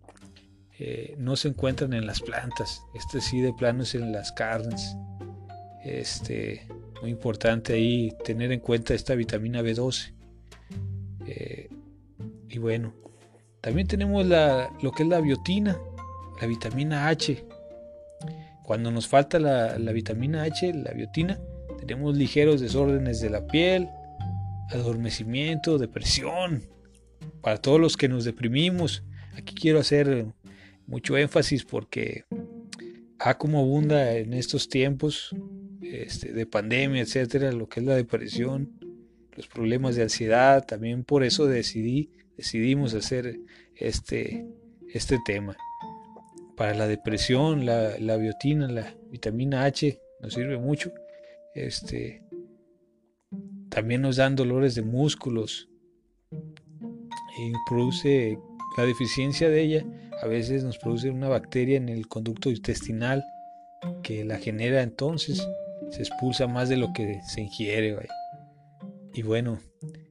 Eh, 0.79 1.15
no 1.19 1.37
se 1.37 1.49
encuentran 1.49 1.93
en 1.93 2.07
las 2.07 2.21
plantas. 2.21 2.83
Este 2.95 3.21
sí 3.21 3.41
de 3.41 3.53
plano 3.53 3.83
es 3.83 3.95
en 3.95 4.13
las 4.13 4.33
carnes. 4.33 4.97
Este, 5.85 6.67
muy 7.01 7.11
importante 7.11 7.73
ahí 7.73 8.13
tener 8.25 8.53
en 8.53 8.61
cuenta 8.61 8.95
esta 8.95 9.15
vitamina 9.15 9.63
B12. 9.63 10.13
Eh, 11.27 11.69
y 12.49 12.59
bueno, 12.59 12.95
también 13.61 13.87
tenemos 13.87 14.27
la, 14.27 14.71
lo 14.83 14.93
que 14.93 15.03
es 15.05 15.09
la 15.09 15.21
biotina, 15.21 15.79
la 16.41 16.47
vitamina 16.47 17.09
H. 17.09 17.45
Cuando 18.65 18.91
nos 18.91 19.09
falta 19.09 19.39
la, 19.39 19.79
la 19.79 19.93
vitamina 19.93 20.43
H, 20.43 20.73
la 20.75 20.93
biotina, 20.93 21.41
tenemos 21.79 22.17
ligeros 22.17 22.61
desórdenes 22.61 23.21
de 23.21 23.31
la 23.31 23.47
piel, 23.47 23.89
adormecimiento, 24.71 25.79
depresión. 25.79 26.63
Para 27.41 27.57
todos 27.57 27.81
los 27.81 27.97
que 27.97 28.09
nos 28.09 28.25
deprimimos, 28.25 29.03
aquí 29.37 29.55
quiero 29.55 29.81
hacer 29.81 30.27
mucho 30.87 31.17
énfasis 31.17 31.65
porque 31.65 32.25
a 33.19 33.37
como 33.39 33.61
abunda 33.61 34.13
en 34.15 34.35
estos 34.35 34.69
tiempos 34.69 35.35
este, 35.91 36.33
de 36.33 36.47
pandemia, 36.47 37.03
etcétera, 37.03 37.53
lo 37.53 37.69
que 37.69 37.81
es 37.81 37.87
la 37.87 37.97
depresión, 37.97 38.79
los 39.37 39.49
problemas 39.49 39.97
de 39.97 40.03
ansiedad, 40.03 40.65
también 40.65 41.05
por 41.05 41.25
eso 41.25 41.47
decidí, 41.47 42.11
decidimos 42.37 42.95
hacer 42.95 43.41
este, 43.75 44.47
este 44.89 45.19
tema. 45.25 45.57
Para 46.57 46.75
la 46.75 46.87
depresión, 46.87 47.65
la, 47.65 48.17
biotina, 48.17 48.69
la 48.69 48.95
vitamina 49.11 49.65
H 49.65 49.99
nos 50.21 50.35
sirve 50.35 50.59
mucho. 50.59 50.93
Este, 51.55 52.23
también 53.71 54.03
nos 54.03 54.17
dan 54.17 54.37
dolores 54.37 54.75
de 54.75 54.83
músculos 54.83 55.69
y 56.31 57.53
produce 57.69 58.39
la 58.77 58.85
deficiencia 58.85 59.49
de 59.49 59.63
ella. 59.63 59.87
A 60.23 60.27
veces 60.27 60.63
nos 60.63 60.77
produce 60.79 61.11
una 61.11 61.29
bacteria 61.29 61.79
en 61.79 61.89
el 61.89 62.07
conducto 62.07 62.51
intestinal 62.51 63.25
que 64.03 64.25
la 64.25 64.37
genera 64.37 64.83
entonces 64.83 65.49
se 65.91 66.03
expulsa 66.03 66.47
más 66.47 66.69
de 66.69 66.77
lo 66.77 66.93
que 66.93 67.21
se 67.27 67.43
ingiere. 67.43 67.97
Y 69.13 69.23
bueno, 69.23 69.59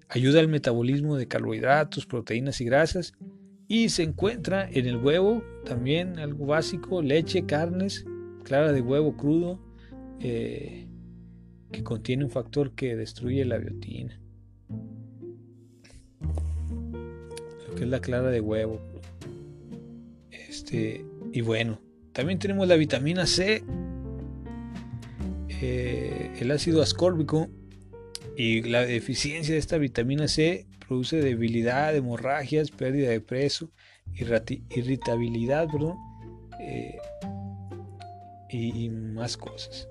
ayuda 0.10 0.40
al 0.40 0.48
metabolismo 0.48 1.16
de 1.18 1.28
carbohidratos, 1.28 2.06
proteínas 2.06 2.62
y 2.62 2.66
grasas. 2.66 3.14
Y 3.68 3.90
se 3.90 4.04
encuentra 4.04 4.68
en 4.70 4.88
el 4.88 4.98
huevo 4.98 5.44
también 5.64 6.18
algo 6.18 6.48
básico, 6.48 7.02
leche, 7.02 7.46
carnes, 7.46 8.04
clara 8.44 8.72
de 8.72 8.82
huevo 8.82 9.16
crudo, 9.16 9.60
eh, 10.20 10.88
que 11.72 11.84
contiene 11.84 12.26
un 12.26 12.32
factor 12.32 12.74
que 12.74 12.96
destruye 12.96 13.46
la 13.46 13.58
biotina. 13.58 14.20
Lo 17.68 17.76
que 17.76 17.84
es 17.84 17.90
la 17.90 18.02
clara 18.02 18.32
de 18.32 18.42
huevo. 18.42 18.82
Este, 20.32 21.06
y 21.32 21.42
bueno, 21.42 21.80
también 22.12 22.40
tenemos 22.40 22.68
la 22.68 22.76
vitamina 22.76 23.28
C, 23.28 23.64
eh, 25.62 26.32
el 26.40 26.52
ácido 26.52 26.82
ascórbico 26.82 27.50
y 28.38 28.62
la 28.64 28.86
deficiencia 28.86 29.54
de 29.54 29.60
esta 29.60 29.78
vitamina 29.78 30.28
C 30.28 30.68
produce 30.88 31.18
debilidad, 31.18 31.96
hemorragias, 31.96 32.72
pérdida 32.72 33.10
de 33.10 33.20
peso, 33.20 33.72
irritabilidad, 34.16 35.68
eh, 36.62 36.98
y, 38.50 38.90
más 38.90 39.38
cosas. 39.38 39.88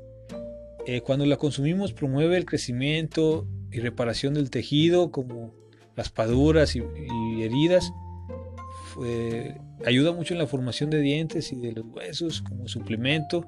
Eh, 0.87 1.03
cuando 1.03 1.27
la 1.27 1.37
consumimos 1.37 1.93
promueve 1.93 2.39
el 2.39 2.47
crecimiento 2.47 3.47
y 3.71 3.81
reparación 3.81 4.35
del 4.35 4.51
tejido 4.51 5.11
como 5.11 5.55
las 5.97 6.09
paduras 6.09 6.75
y, 6.77 6.83
heridas. 7.43 7.93
ayuda 9.85 10.13
mucho 10.13 10.35
en 10.35 10.39
la 10.39 10.47
formación 10.47 10.89
de 10.91 11.01
dientes 11.01 11.53
y 11.53 11.57
de 11.57 11.73
los 11.73 11.85
huesos 11.87 12.41
como 12.43 12.67
suplemento 12.67 13.47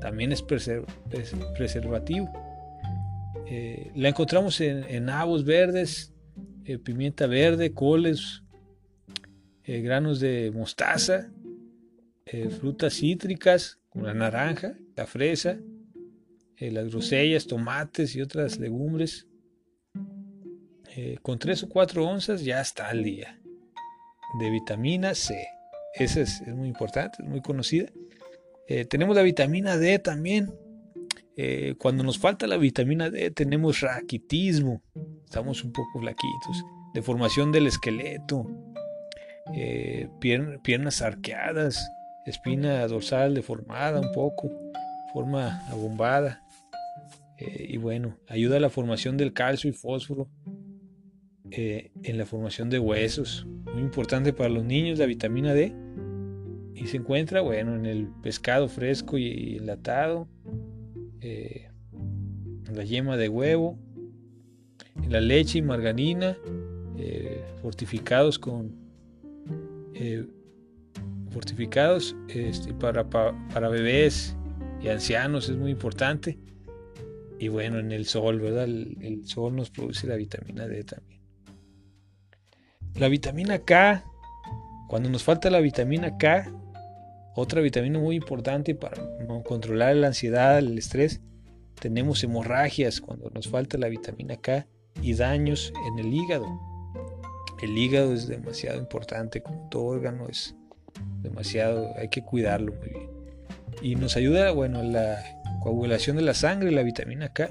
también 0.00 0.32
es 0.32 0.42
preservativo. 0.42 2.30
Eh, 3.46 3.90
la 3.94 4.08
encontramos 4.08 4.60
en, 4.60 4.84
en 4.84 5.06
verdes, 5.44 6.14
eh, 6.64 6.78
pimienta 6.78 7.26
verde, 7.26 7.72
coles, 7.72 8.42
eh, 9.64 9.80
granos 9.80 10.20
de 10.20 10.50
mostaza, 10.52 11.30
frutas 12.60 12.94
cítricas 12.94 13.78
como 13.90 14.06
la 14.06 14.14
naranja, 14.14 14.74
la 14.96 15.04
fresa, 15.06 15.58
las 16.58 16.88
grosellas, 16.88 17.46
tomates 17.46 18.16
y 18.16 18.22
otras 18.22 18.58
legumbres. 18.58 19.26
con 21.20 21.38
3 21.38 21.64
o 21.64 21.68
4 21.68 22.06
onzas 22.06 22.42
ya 22.42 22.62
está 22.62 22.88
al 22.88 23.02
día 23.02 23.38
de 24.40 24.50
vitamina 24.50 25.14
C. 25.14 25.46
Esa 25.94 26.22
es 26.22 26.40
muy 26.46 26.68
importante, 26.68 27.18
es 27.22 27.28
muy 27.28 27.42
conocida. 27.42 27.92
Eh, 28.68 28.84
tenemos 28.84 29.16
la 29.16 29.22
vitamina 29.22 29.76
D 29.76 29.98
también. 29.98 30.52
Eh, 31.36 31.74
cuando 31.78 32.04
nos 32.04 32.18
falta 32.18 32.46
la 32.46 32.58
vitamina 32.58 33.10
D 33.10 33.30
tenemos 33.30 33.80
raquitismo, 33.80 34.82
estamos 35.24 35.64
un 35.64 35.72
poco 35.72 36.00
flaquitos, 36.00 36.62
deformación 36.94 37.52
del 37.52 37.66
esqueleto, 37.66 38.46
eh, 39.54 40.08
piernas 40.20 41.00
arqueadas, 41.00 41.90
espina 42.26 42.86
dorsal 42.86 43.34
deformada 43.34 44.00
un 44.00 44.12
poco, 44.12 44.50
forma 45.12 45.66
abombada. 45.68 46.40
y 47.38 47.76
bueno, 47.76 48.18
ayuda 48.28 48.58
a 48.58 48.60
la 48.60 48.70
formación 48.70 49.16
del 49.16 49.32
calcio 49.32 49.68
y 49.68 49.72
fósforo 49.72 50.28
en 51.50 52.16
la 52.18 52.24
formación 52.24 52.70
de 52.70 52.78
huesos. 52.78 53.44
Muy 53.72 53.82
importante 53.82 54.32
para 54.32 54.48
los 54.48 54.64
niños 54.64 55.00
la 55.00 55.06
vitamina 55.06 55.52
D 55.52 55.74
y 56.74 56.86
se 56.86 56.96
encuentra, 56.96 57.40
bueno, 57.40 57.74
en 57.74 57.86
el 57.86 58.08
pescado 58.22 58.68
fresco 58.68 59.18
y 59.18 59.56
enlatado, 59.56 60.28
eh, 61.20 61.68
en 62.66 62.76
la 62.76 62.84
yema 62.84 63.16
de 63.16 63.28
huevo, 63.28 63.78
en 65.02 65.12
la 65.12 65.20
leche 65.20 65.58
y 65.58 65.62
margarina, 65.62 66.36
eh, 66.96 67.44
fortificados 67.62 68.38
con 68.38 68.74
eh, 69.94 70.26
fortificados 71.30 72.14
este, 72.28 72.74
para, 72.74 73.08
para, 73.08 73.68
bebés 73.68 74.36
y 74.82 74.88
ancianos 74.88 75.48
es 75.48 75.56
muy 75.56 75.70
importante. 75.70 76.38
Y 77.38 77.48
bueno, 77.48 77.78
en 77.78 77.90
el 77.90 78.04
sol, 78.04 78.38
¿verdad? 78.38 78.64
El, 78.64 79.22
sol 79.26 79.56
nos 79.56 79.70
produce 79.70 80.06
la 80.06 80.16
vitamina 80.16 80.66
D 80.66 80.84
también. 80.84 81.20
La 82.94 83.08
vitamina 83.08 83.58
K, 83.60 84.04
cuando 84.92 85.08
nos 85.08 85.24
falta 85.24 85.48
la 85.48 85.60
vitamina 85.60 86.18
K, 86.18 86.52
otra 87.34 87.62
vitamina 87.62 87.98
muy 87.98 88.14
importante 88.14 88.74
para 88.74 89.02
controlar 89.42 89.96
la 89.96 90.08
ansiedad, 90.08 90.58
el 90.58 90.76
estrés, 90.76 91.22
tenemos 91.80 92.22
hemorragias 92.22 93.00
cuando 93.00 93.30
nos 93.30 93.48
falta 93.48 93.78
la 93.78 93.88
vitamina 93.88 94.36
K 94.36 94.66
y 95.00 95.14
daños 95.14 95.72
en 95.88 95.98
el 95.98 96.12
hígado. 96.12 96.44
El 97.62 97.78
hígado 97.78 98.12
es 98.12 98.28
demasiado 98.28 98.78
importante, 98.78 99.40
como 99.40 99.66
todo 99.70 99.84
órgano 99.84 100.28
es 100.28 100.54
demasiado, 101.22 101.94
hay 101.96 102.10
que 102.10 102.22
cuidarlo 102.22 102.74
muy 102.74 102.90
bien. 102.90 103.10
Y 103.80 103.94
nos 103.96 104.18
ayuda, 104.18 104.50
bueno, 104.50 104.82
la 104.82 105.24
coagulación 105.62 106.16
de 106.16 106.22
la 106.22 106.34
sangre, 106.34 106.70
la 106.70 106.82
vitamina 106.82 107.32
K. 107.32 107.48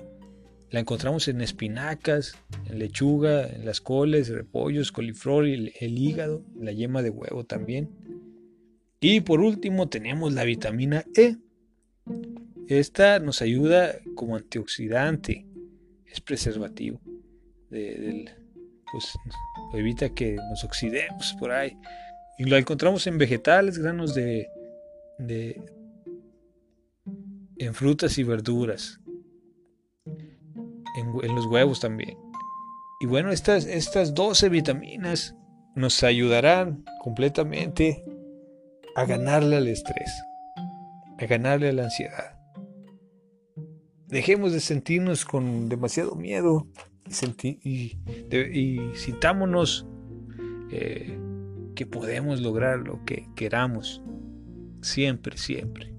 La 0.72 0.80
encontramos 0.80 1.28
en 1.28 1.42
espinacas, 1.42 2.38
en 2.70 2.80
lechuga, 2.80 3.48
en 3.48 3.66
las 3.66 3.82
coles, 3.82 4.30
repollos, 4.30 4.92
coliflor, 4.92 5.46
el, 5.46 5.74
el 5.80 5.98
hígado, 5.98 6.44
la 6.58 6.72
yema 6.72 7.04
de 7.04 7.10
huevo 7.10 7.44
también. 7.44 7.90
Y 9.02 9.20
por 9.22 9.42
último 9.42 9.90
tenemos 9.90 10.32
la 10.32 10.46
vitamina 10.46 11.04
E. 11.16 11.36
Esta 12.68 13.20
nos 13.20 13.42
ayuda 13.42 13.96
como 14.16 14.38
antioxidante, 14.38 15.46
es 16.06 16.22
preservativo, 16.22 17.02
pues 17.70 19.14
evita 19.74 20.14
que 20.14 20.36
nos 20.36 20.64
oxidemos 20.64 21.36
por 21.38 21.52
ahí. 21.52 21.76
Y 22.38 22.46
lo 22.46 22.56
encontramos 22.58 23.06
en 23.08 23.18
vegetales, 23.18 23.78
granos 23.78 24.16
de, 24.16 24.48
en 27.58 27.74
frutas 27.74 28.18
y 28.18 28.24
verduras, 28.24 29.01
en, 30.96 31.36
los 31.36 31.46
huevos 31.46 31.80
también. 31.80 32.18
Y 33.00 33.06
bueno, 33.06 33.32
estas, 33.32 33.66
estas 33.66 34.14
12 34.14 34.50
vitaminas 34.50 35.36
nos 35.76 36.04
ayudarán 36.04 36.84
completamente 37.04 38.04
a 38.96 39.06
ganarle 39.06 39.58
al 39.58 39.68
estrés, 39.68 40.12
a 41.18 41.26
ganarle 41.26 41.70
a 41.70 41.74
la 41.74 41.86
ansiedad. 41.86 42.38
Dejemos 44.08 44.52
de 44.52 44.60
sentirnos 44.60 45.24
con 45.26 45.70
demasiado 45.70 46.16
miedo 46.16 46.68
y, 47.64 47.98
sintámonos 48.96 49.88
eh, 50.70 51.18
que 51.76 51.86
podemos 51.86 52.42
lograr 52.42 52.80
lo 52.80 53.04
que 53.06 53.30
queramos. 53.36 54.02
Siempre, 54.82 55.38
siempre. 55.38 55.94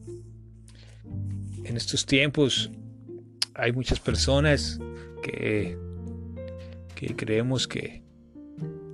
En 1.64 1.76
estos 1.76 2.04
tiempos 2.04 2.70
hay 3.54 3.72
muchas 3.72 4.00
personas 4.00 4.78
que, 5.22 5.78
que 6.94 7.16
creemos 7.16 7.66
que, 7.66 8.02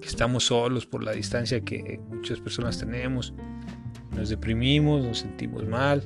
estamos 0.02 0.44
solos 0.44 0.86
por 0.86 1.04
la 1.04 1.12
distancia 1.12 1.60
que 1.60 2.00
muchas 2.08 2.40
personas 2.40 2.78
tenemos. 2.78 3.34
Nos 4.16 4.30
deprimimos, 4.30 5.04
nos 5.04 5.18
sentimos 5.18 5.66
mal, 5.66 6.02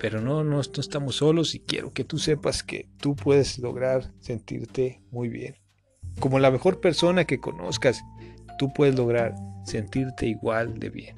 pero 0.00 0.20
no, 0.20 0.42
no, 0.42 0.60
estamos 0.60 1.16
solos 1.16 1.54
y 1.54 1.60
quiero 1.60 1.92
que 1.92 2.04
tú 2.04 2.18
sepas 2.18 2.62
que 2.62 2.88
tú 2.98 3.14
puedes 3.14 3.58
lograr 3.58 4.10
sentirte 4.20 5.02
muy 5.10 5.28
bien. 5.28 5.56
Como 6.20 6.38
la 6.38 6.50
mejor 6.50 6.80
persona 6.80 7.24
que 7.24 7.38
conozcas, 7.38 8.02
tú 8.58 8.72
puedes 8.72 8.94
lograr 8.94 9.34
sentirte 9.64 10.26
igual 10.26 10.78
de 10.78 10.90
bien. 10.90 11.16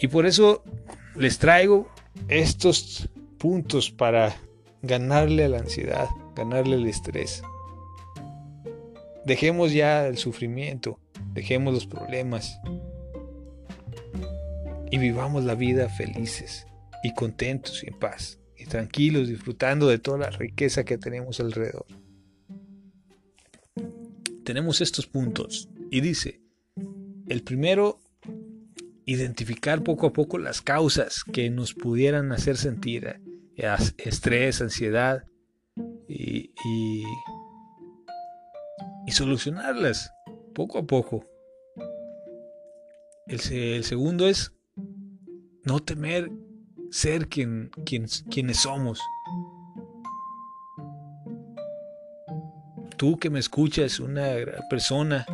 Y 0.00 0.08
por 0.08 0.26
eso 0.26 0.64
les 1.14 1.38
traigo 1.38 1.88
estos 2.28 3.08
puntos 3.38 3.90
para 3.90 4.34
ganarle 4.82 5.44
a 5.44 5.48
la 5.48 5.58
ansiedad, 5.58 6.08
ganarle 6.34 6.76
el 6.76 6.86
estrés. 6.86 7.42
Dejemos 9.24 9.72
ya 9.72 10.06
el 10.06 10.16
sufrimiento, 10.16 10.98
dejemos 11.34 11.74
los 11.74 11.86
problemas 11.86 12.58
y 14.90 14.98
vivamos 14.98 15.44
la 15.44 15.54
vida 15.54 15.88
felices 15.88 16.66
y 17.02 17.14
contentos 17.14 17.84
y 17.84 17.88
en 17.88 17.98
paz 17.98 18.38
y 18.56 18.66
tranquilos 18.66 19.28
disfrutando 19.28 19.88
de 19.88 19.98
toda 19.98 20.18
la 20.18 20.30
riqueza 20.30 20.84
que 20.84 20.98
tenemos 20.98 21.40
alrededor. 21.40 21.86
Tenemos 24.44 24.80
estos 24.80 25.06
puntos 25.06 25.68
y 25.90 26.00
dice, 26.00 26.40
el 27.28 27.42
primero, 27.42 28.00
identificar 29.06 29.82
poco 29.82 30.08
a 30.08 30.12
poco 30.12 30.38
las 30.38 30.60
causas 30.60 31.24
que 31.24 31.50
nos 31.50 31.74
pudieran 31.74 32.32
hacer 32.32 32.56
sentir 32.56 33.20
estrés, 33.98 34.60
ansiedad 34.60 35.24
y, 36.08 36.52
y, 36.64 37.04
solucionarlas 39.10 40.12
poco 40.54 40.78
a 40.78 40.86
poco. 40.86 41.24
El, 43.26 43.40
el 43.52 43.84
segundo 43.84 44.28
es 44.28 44.52
no 45.64 45.80
temer 45.80 46.30
ser 46.90 47.28
quien, 47.28 47.70
quien, 47.84 48.06
quienes 48.30 48.58
somos. 48.58 49.00
Tú 52.96 53.18
que 53.18 53.30
me 53.30 53.38
escuchas, 53.38 53.98
una 53.98 54.34
persona, 54.68 55.26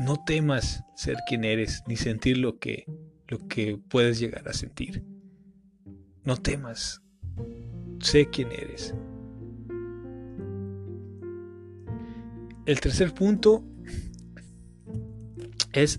no 0.00 0.22
temas 0.24 0.84
ser 0.94 1.16
quien 1.26 1.44
eres 1.44 1.82
ni 1.86 1.96
sentir 1.96 2.38
lo 2.38 2.58
que, 2.58 2.84
lo 3.28 3.46
que 3.48 3.78
puedes 3.88 4.18
llegar 4.18 4.48
a 4.48 4.52
sentir. 4.52 5.02
No 6.30 6.36
temas, 6.36 7.02
sé 7.98 8.24
quién 8.30 8.52
eres. 8.52 8.94
El 12.66 12.80
tercer 12.80 13.12
punto 13.12 13.64
es 15.72 15.98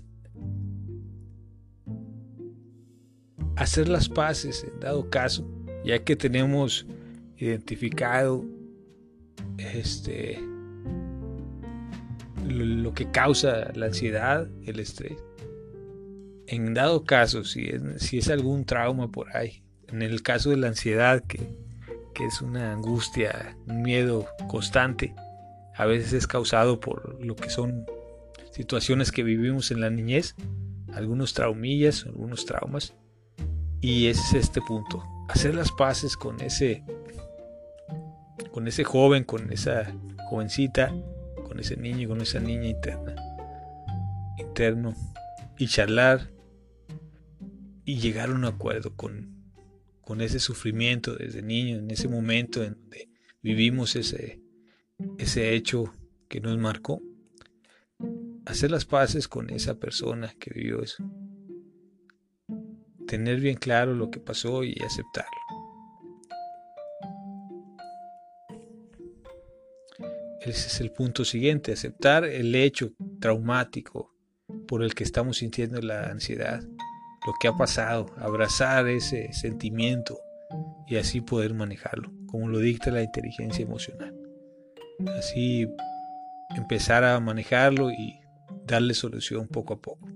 hacer 3.58 3.90
las 3.90 4.08
paces 4.08 4.64
en 4.64 4.80
dado 4.80 5.10
caso, 5.10 5.46
ya 5.84 6.02
que 6.02 6.16
tenemos 6.16 6.88
identificado 7.36 8.46
este 9.58 10.40
lo, 12.48 12.94
que 12.94 13.12
causa 13.12 13.74
la 13.76 13.88
ansiedad, 13.88 14.48
el 14.64 14.80
estrés. 14.80 15.18
En 16.48 16.74
dado 16.74 17.04
caso, 17.04 17.44
si 17.44 17.66
es, 17.66 17.82
si 17.98 18.20
es 18.20 18.30
algún 18.30 18.64
trauma 18.64 19.12
por 19.12 19.36
ahí, 19.36 19.62
en 19.92 20.02
el 20.02 20.22
caso 20.22 20.50
de 20.50 20.58
la 20.58 20.68
ansiedad, 20.68 21.24
que, 21.24 21.40
que 22.14 22.26
es 22.26 22.42
una 22.42 22.74
angustia, 22.74 23.56
un 23.68 23.82
miedo 23.82 24.28
constante, 24.48 25.14
a 25.76 25.86
veces 25.86 26.14
es 26.14 26.28
causado 26.28 26.80
por 26.80 27.24
lo 27.24 27.36
que 27.36 27.50
son 27.50 27.86
situaciones 28.52 29.12
que 29.12 29.24
vivimos 29.24 29.72
en 29.72 29.82
la 29.82 29.90
niñez, 29.90 30.36
algunos 30.94 31.34
traumillas, 31.34 32.06
algunos 32.06 32.46
traumas, 32.46 32.94
y 33.80 34.08
ese 34.08 34.22
es 34.38 34.46
este 34.46 34.62
punto, 34.62 35.04
hacer 35.30 35.56
las 35.56 35.72
paces 35.72 36.16
con 36.16 36.40
ese 36.42 36.84
con 38.52 38.68
ese 38.68 38.84
joven, 38.84 39.24
con 39.24 39.52
esa 39.52 39.94
jovencita, 40.30 40.94
con 41.48 41.60
ese 41.60 41.78
niño 41.78 42.02
y 42.02 42.08
con 42.08 42.22
esa 42.22 42.40
niña 42.40 42.68
interna. 42.68 43.16
Interno 44.38 44.94
y 45.58 45.68
charlar 45.68 46.30
y 47.86 48.00
llegar 48.00 48.30
a 48.30 48.34
un 48.34 48.46
acuerdo 48.46 48.96
con, 48.96 49.41
con 50.12 50.20
ese 50.20 50.42
sufrimiento 50.42 51.16
desde 51.16 51.42
niño, 51.42 51.78
en 51.78 51.90
ese 51.90 52.10
momento 52.10 52.62
en 52.62 52.74
donde 52.74 53.08
vivimos 53.42 53.96
ese, 53.96 54.42
ese 55.18 55.56
hecho 55.56 55.94
que 56.28 56.42
nos 56.42 56.58
marcó. 56.58 57.02
Hacer 58.46 58.72
las 58.72 58.84
paces 58.84 59.30
con 59.30 59.50
esa 59.50 59.76
persona 59.80 60.36
que 60.38 60.52
vivió 60.54 60.84
eso 60.84 61.10
tener 63.08 63.40
bien 63.40 63.56
claro 63.56 63.96
lo 63.96 64.12
que 64.12 64.20
pasó 64.20 64.66
y 64.66 64.76
aceptarlo. 64.86 65.32
Ese 70.42 70.68
es 70.68 70.82
el 70.82 70.92
punto 70.92 71.24
siguiente, 71.24 71.72
aceptar 71.72 72.26
el 72.26 72.54
hecho 72.54 72.92
traumático 73.22 74.14
por 74.68 74.84
el 74.84 74.94
que 74.94 75.06
estamos 75.06 75.38
sintiendo 75.38 75.80
la 75.80 76.08
ansiedad, 76.10 76.62
lo 77.26 77.34
que 77.40 77.48
ha 77.48 77.54
pasado, 77.54 78.08
abrazar 78.18 78.88
ese 78.88 79.32
sentimiento 79.34 80.20
y 80.88 80.98
así 80.98 81.22
poder 81.22 81.54
manejarlo, 81.54 82.12
como 82.28 82.48
lo 82.48 82.60
dicta 82.60 82.92
la 82.92 83.04
inteligencia 83.04 83.64
emocional. 83.64 84.16
Así 85.18 85.68
empezar 86.56 87.04
a 87.04 87.20
manejarlo 87.20 87.92
y 87.92 88.20
darle 88.66 88.94
solución 88.94 89.48
poco 89.48 89.74
a 89.76 89.82
poco. 89.82 90.08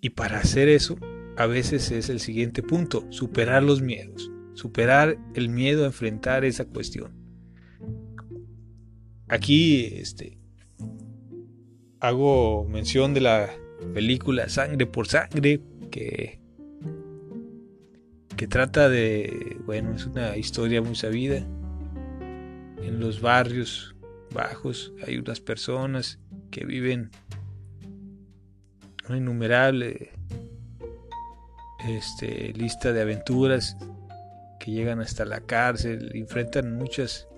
Y 0.00 0.10
para 0.10 0.38
hacer 0.38 0.68
eso, 0.68 0.96
a 1.36 1.46
veces 1.46 1.90
es 1.92 2.08
el 2.08 2.20
siguiente 2.20 2.62
punto, 2.62 3.06
superar 3.10 3.62
los 3.62 3.80
miedos, 3.80 4.30
superar 4.54 5.16
el 5.34 5.48
miedo 5.48 5.84
a 5.84 5.86
enfrentar 5.86 6.44
esa 6.44 6.64
cuestión. 6.64 7.20
aquí 9.28 9.86
este, 9.94 10.41
hago 12.02 12.64
mención 12.64 13.14
de 13.14 13.20
la 13.20 13.48
película 13.94 14.48
Sangre 14.48 14.86
por 14.86 15.06
Sangre, 15.06 15.60
que, 15.92 16.40
que 18.36 18.48
trata 18.48 18.88
de, 18.88 19.56
bueno, 19.64 19.94
es 19.94 20.06
una 20.06 20.36
historia 20.36 20.82
muy 20.82 20.96
sabida. 20.96 21.46
En 22.82 22.98
los 22.98 23.20
barrios 23.20 23.94
bajos 24.34 24.92
hay 25.06 25.16
unas 25.16 25.38
personas 25.40 26.18
que 26.50 26.64
viven 26.64 27.12
una 29.08 29.18
innumerable 29.18 30.10
este, 31.86 32.52
lista 32.54 32.92
de 32.92 33.02
aventuras 33.02 33.76
que 34.58 34.72
llegan 34.72 34.98
hasta 34.98 35.24
la 35.24 35.40
cárcel, 35.40 36.10
enfrentan 36.14 36.76
muchas 36.76 37.28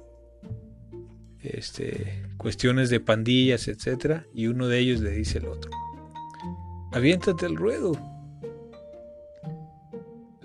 este, 1.44 2.22
cuestiones 2.36 2.90
de 2.90 3.00
pandillas, 3.00 3.68
etcétera, 3.68 4.26
y 4.34 4.46
uno 4.46 4.68
de 4.68 4.78
ellos 4.78 5.00
le 5.00 5.10
dice 5.10 5.38
al 5.38 5.46
otro: 5.46 5.70
Aviéntate 6.92 7.46
al 7.46 7.56
ruedo. 7.56 7.92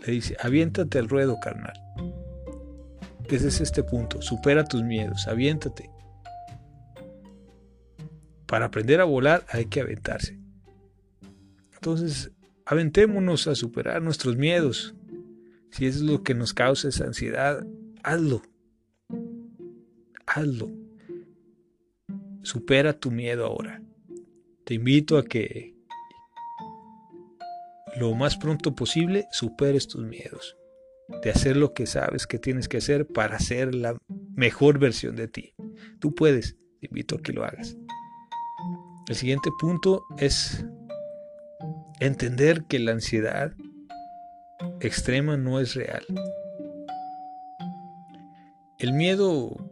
Le 0.06 0.14
dice: 0.14 0.36
Aviéntate 0.42 1.00
al 1.00 1.10
ruedo, 1.10 1.40
carnal. 1.40 1.74
Es 3.30 3.62
este 3.62 3.84
punto. 3.84 4.22
Supera 4.22 4.64
tus 4.64 4.84
miedos, 4.84 5.28
aviéntate. 5.28 5.92
Para 8.48 8.66
aprender 8.66 9.00
a 9.02 9.04
volar 9.04 9.46
hay 9.50 9.66
que 9.66 9.82
aventarse. 9.82 10.40
Entonces, 11.76 12.32
aventémonos 12.66 13.48
a 13.48 13.54
superar 13.54 14.02
nuestros 14.02 14.36
miedos. 14.36 14.96
Si 15.72 15.86
es 15.86 16.02
lo 16.02 16.24
que 16.24 16.34
nos 16.34 16.54
causa 16.56 16.90
esa 16.90 17.06
ansiedad, 17.06 17.64
hazlo. 18.04 18.42
Hazlo. 20.26 20.72
Supera 22.50 22.94
tu 22.94 23.12
miedo 23.12 23.46
ahora. 23.46 23.80
Te 24.66 24.74
invito 24.74 25.20
a 25.20 25.24
que 25.24 25.76
lo 27.96 28.16
más 28.16 28.38
pronto 28.38 28.74
posible 28.74 29.28
superes 29.32 29.88
tus 29.88 30.04
miedos. 30.04 30.58
De 31.22 31.30
hacer 31.30 31.58
lo 31.58 31.76
que 31.76 31.86
sabes 31.86 32.26
que 32.26 32.40
tienes 32.40 32.68
que 32.68 32.78
hacer 32.78 33.06
para 33.06 33.38
ser 33.38 33.76
la 33.76 33.96
mejor 34.34 34.80
versión 34.80 35.16
de 35.16 35.28
ti. 35.28 35.54
Tú 36.00 36.16
puedes. 36.16 36.58
Te 36.80 36.88
invito 36.88 37.18
a 37.18 37.22
que 37.22 37.34
lo 37.34 37.46
hagas. 37.46 37.78
El 39.08 39.16
siguiente 39.16 39.52
punto 39.60 40.02
es 40.18 40.66
entender 42.00 42.64
que 42.68 42.80
la 42.80 42.94
ansiedad 42.94 43.54
extrema 44.82 45.38
no 45.38 45.60
es 45.60 45.76
real. 45.76 46.04
El 48.80 48.94
miedo 48.94 49.69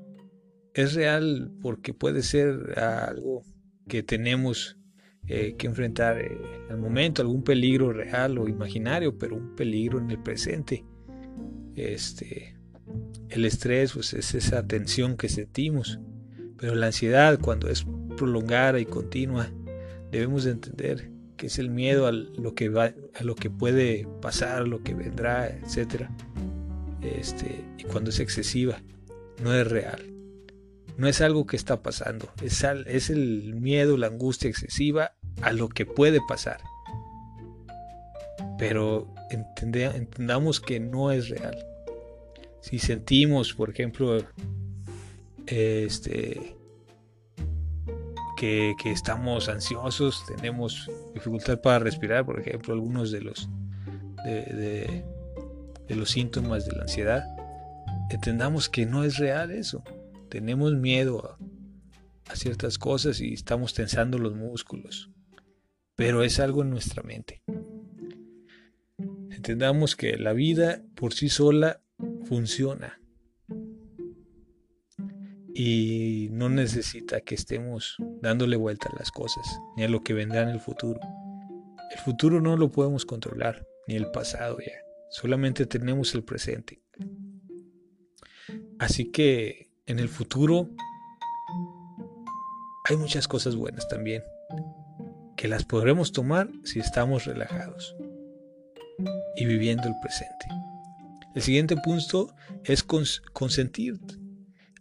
es 0.78 0.94
real 0.94 1.52
porque 1.62 1.94
puede 1.94 2.22
ser 2.22 2.80
algo 2.80 3.44
que 3.88 4.04
tenemos 4.04 4.78
eh, 5.28 5.56
que 5.58 5.66
enfrentar 5.66 6.20
eh, 6.22 6.38
al 6.70 6.78
momento, 6.78 7.22
algún 7.22 7.44
peligro 7.44 7.92
real 7.92 8.38
o 8.38 8.48
imaginario, 8.48 9.18
pero 9.18 9.36
un 9.36 9.56
peligro 9.56 10.00
en 10.00 10.12
el 10.12 10.22
presente. 10.22 10.86
Este, 11.76 12.56
el 13.30 13.46
estrés 13.46 13.94
pues, 13.94 14.14
es 14.14 14.36
esa 14.36 14.66
tensión 14.68 15.18
que 15.18 15.30
sentimos, 15.30 16.00
pero 16.58 16.76
la 16.76 16.88
ansiedad 16.88 17.40
cuando 17.40 17.70
es 17.70 17.86
prolongada 18.16 18.80
y 18.80 18.86
continua, 18.86 19.52
debemos 20.12 20.44
de 20.44 20.52
entender 20.52 21.12
que 21.38 21.48
es 21.48 21.58
el 21.58 21.72
miedo 21.72 22.06
a 22.06 22.12
lo 22.12 22.54
que 22.54 22.70
va, 22.70 22.94
a 23.16 23.24
lo 23.24 23.36
que 23.36 23.50
puede 23.50 24.08
pasar, 24.22 24.62
a 24.62 24.66
lo 24.66 24.84
que 24.84 24.94
vendrá, 24.94 25.48
etcétera. 25.48 26.10
Este, 27.02 27.66
y 27.78 27.84
cuando 27.84 28.12
es 28.12 28.20
excesiva, 28.20 28.82
no 29.44 29.54
es 29.54 29.68
real. 29.68 30.17
No 30.98 31.08
es 31.08 31.22
algo 31.22 31.46
que 31.46 31.56
está 31.56 31.82
pasando, 31.82 32.28
es, 32.42 32.64
es 32.64 33.10
el 33.10 33.56
miedo, 33.56 33.98
la 33.98 34.08
angustia 34.08 34.50
excesiva 34.50 35.14
a 35.42 35.54
lo 35.54 35.70
que 35.70 35.86
puede 35.86 36.20
pasar. 36.28 36.60
Pero 38.58 39.14
entendamos 39.30 40.60
que 40.60 40.80
no 40.80 41.12
es 41.12 41.30
real. 41.30 41.58
Si 42.62 42.80
sentimos, 42.80 43.54
por 43.54 43.70
ejemplo, 43.70 44.18
este, 45.46 46.58
que, 48.38 48.76
estamos 48.86 49.50
ansiosos, 49.50 50.24
tenemos 50.28 50.90
dificultad 51.14 51.60
para 51.60 51.80
respirar, 51.80 52.26
por 52.26 52.40
ejemplo, 52.40 52.74
algunos 52.74 53.12
de 53.12 53.22
los, 53.22 53.50
de, 54.24 55.04
los 55.90 56.10
síntomas 56.10 56.66
de 56.66 56.76
la 56.76 56.84
ansiedad, 56.84 57.24
entendamos 58.10 58.70
que 58.70 58.86
no 58.86 59.04
es 59.04 59.18
real 59.18 59.52
eso. 59.52 59.84
Tenemos 60.30 60.74
miedo 60.74 61.38
a, 62.26 62.36
ciertas 62.36 62.78
cosas 62.78 63.22
y 63.22 63.34
estamos 63.34 63.74
tensando 63.74 64.18
los 64.18 64.36
músculos, 64.36 65.10
pero 65.96 66.24
es 66.24 66.40
algo 66.40 66.62
en 66.62 66.70
nuestra 66.70 67.02
mente. 67.02 67.42
Entendamos 69.32 69.96
que 69.96 70.18
la 70.18 70.34
vida 70.34 70.84
por 70.96 71.14
sí 71.14 71.30
sola 71.30 71.82
funciona 72.26 73.00
y 75.54 76.28
no 76.32 76.50
necesita 76.50 77.22
que 77.22 77.36
estemos 77.36 77.96
dándole 78.22 78.58
vuelta 78.58 78.90
a 78.90 78.96
las 79.00 79.10
cosas, 79.10 79.60
ni 79.76 79.84
a 79.84 79.90
lo 79.90 80.04
que 80.04 80.14
vendrá 80.14 80.44
en 80.44 80.50
el 80.50 80.60
futuro. 80.60 81.00
El 81.92 82.00
futuro 82.00 82.42
no 82.42 82.58
lo 82.58 82.70
podemos 82.70 83.06
controlar, 83.06 83.66
ni 83.88 83.96
el 83.96 84.12
pasado 84.12 84.58
ya, 84.60 84.74
solamente 85.10 85.66
tenemos 85.66 86.14
el 86.14 86.24
presente. 86.24 86.84
Así 88.78 89.12
que 89.12 89.67
en 89.88 90.00
el 90.00 90.10
futuro 90.10 90.70
hay 92.90 92.98
muchas 92.98 93.28
cosas 93.28 93.56
buenas 93.56 93.88
también, 93.88 94.24
que 95.36 95.48
las 95.48 95.66
podremos 95.66 96.12
tomar 96.12 96.50
si 96.64 96.80
estamos 96.80 97.26
relajados 97.26 97.96
y 99.36 99.46
viviendo 99.46 99.88
el 99.88 99.96
presente. 100.02 100.46
El 101.36 101.42
siguiente 101.42 101.76
punto 101.76 102.34
es 102.64 102.84
consentir 102.84 104.00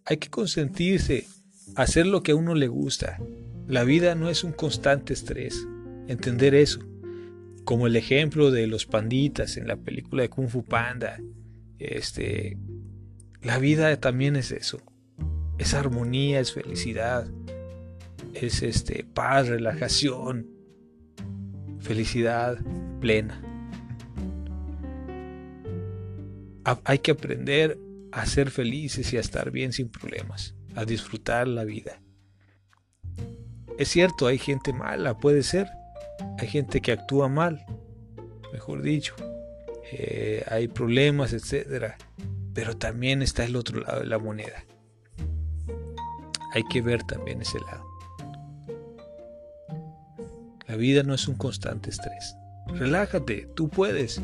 hay 0.07 0.19
que 0.19 0.31
consentirse, 0.31 1.27
hacer 1.75 2.07
lo 2.07 2.23
que 2.23 2.33
a 2.33 2.37
uno 2.37 2.55
le 2.55 2.69
gusta. 2.69 3.19
La 3.67 3.83
vida 3.83 4.15
no 4.15 4.31
es 4.31 4.45
un 4.45 4.53
constante 4.53 5.13
estrés. 5.13 5.67
Entender 6.07 6.55
eso. 6.55 6.79
Como 7.65 7.89
el 7.89 7.97
ejemplo 7.97 8.53
de 8.53 8.69
los 8.69 8.87
panditas 8.87 9.57
en 9.57 9.67
la 9.67 9.77
película 9.77 10.23
de 10.23 10.31
Kung 10.31 10.49
Fu 10.49 10.63
Panda. 10.63 11.21
Este, 11.81 12.57
la 13.43 13.59
vida 13.59 13.97
también 14.01 14.37
es 14.37 14.53
eso. 14.53 14.81
Es 15.59 15.75
armonía, 15.75 16.41
es 16.41 16.53
felicidad. 16.53 17.27
Es 18.35 18.63
este 18.63 19.05
paz, 19.05 19.49
relajación, 19.49 20.47
felicidad 21.81 22.59
plena. 23.01 23.43
Hay 26.85 26.99
que 26.99 27.13
aprender 27.13 27.79
a 28.13 28.27
ser 28.27 28.51
felices 28.51 29.13
y 29.13 29.17
a 29.17 29.21
estar 29.21 29.51
bien 29.51 29.73
sin 29.73 29.89
problemas, 29.89 30.55
a 30.75 30.85
disfrutar 30.85 31.47
la 31.47 31.65
vida. 31.65 32.01
Es 33.79 33.89
cierto, 33.89 34.27
hay 34.27 34.39
gente 34.39 34.73
mala, 34.73 35.19
puede 35.19 35.43
ser, 35.43 35.69
hay 36.39 36.49
gente 36.49 36.81
que 36.81 36.93
actúa 36.93 37.29
mal, 37.29 37.65
mejor 38.53 38.83
dicho, 38.83 39.15
eh, 39.93 40.43
hay 40.49 40.67
problemas, 40.67 41.33
etcétera, 41.33 41.97
pero 42.55 42.77
también 42.77 43.23
está 43.23 43.45
el 43.45 43.55
otro 43.55 43.81
lado 43.81 44.01
de 44.01 44.07
la 44.07 44.19
moneda. 44.19 44.65
Hay 46.53 46.65
que 46.65 46.83
ver 46.83 47.03
también 47.05 47.43
ese 47.43 47.59
lado. 47.61 47.85
La 50.67 50.77
vida 50.77 51.03
no 51.03 51.15
es 51.15 51.29
un 51.29 51.37
constante 51.37 51.91
estrés. 51.91 52.37
Relájate, 52.69 53.49
tú 53.55 53.69
puedes. 53.69 54.21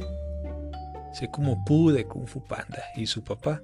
Sé 1.13 1.31
como 1.31 1.65
pude 1.65 2.05
Kung 2.05 2.27
Fu 2.27 2.43
Panda 2.45 2.83
y 2.97 3.07
su 3.07 3.23
papá 3.23 3.63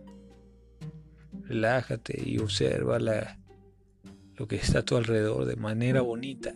relájate 1.48 2.22
y 2.24 2.38
observa 2.38 2.98
lo 2.98 4.46
que 4.46 4.56
está 4.56 4.80
a 4.80 4.84
tu 4.84 4.96
alrededor 4.96 5.46
de 5.46 5.56
manera 5.56 6.02
bonita. 6.02 6.54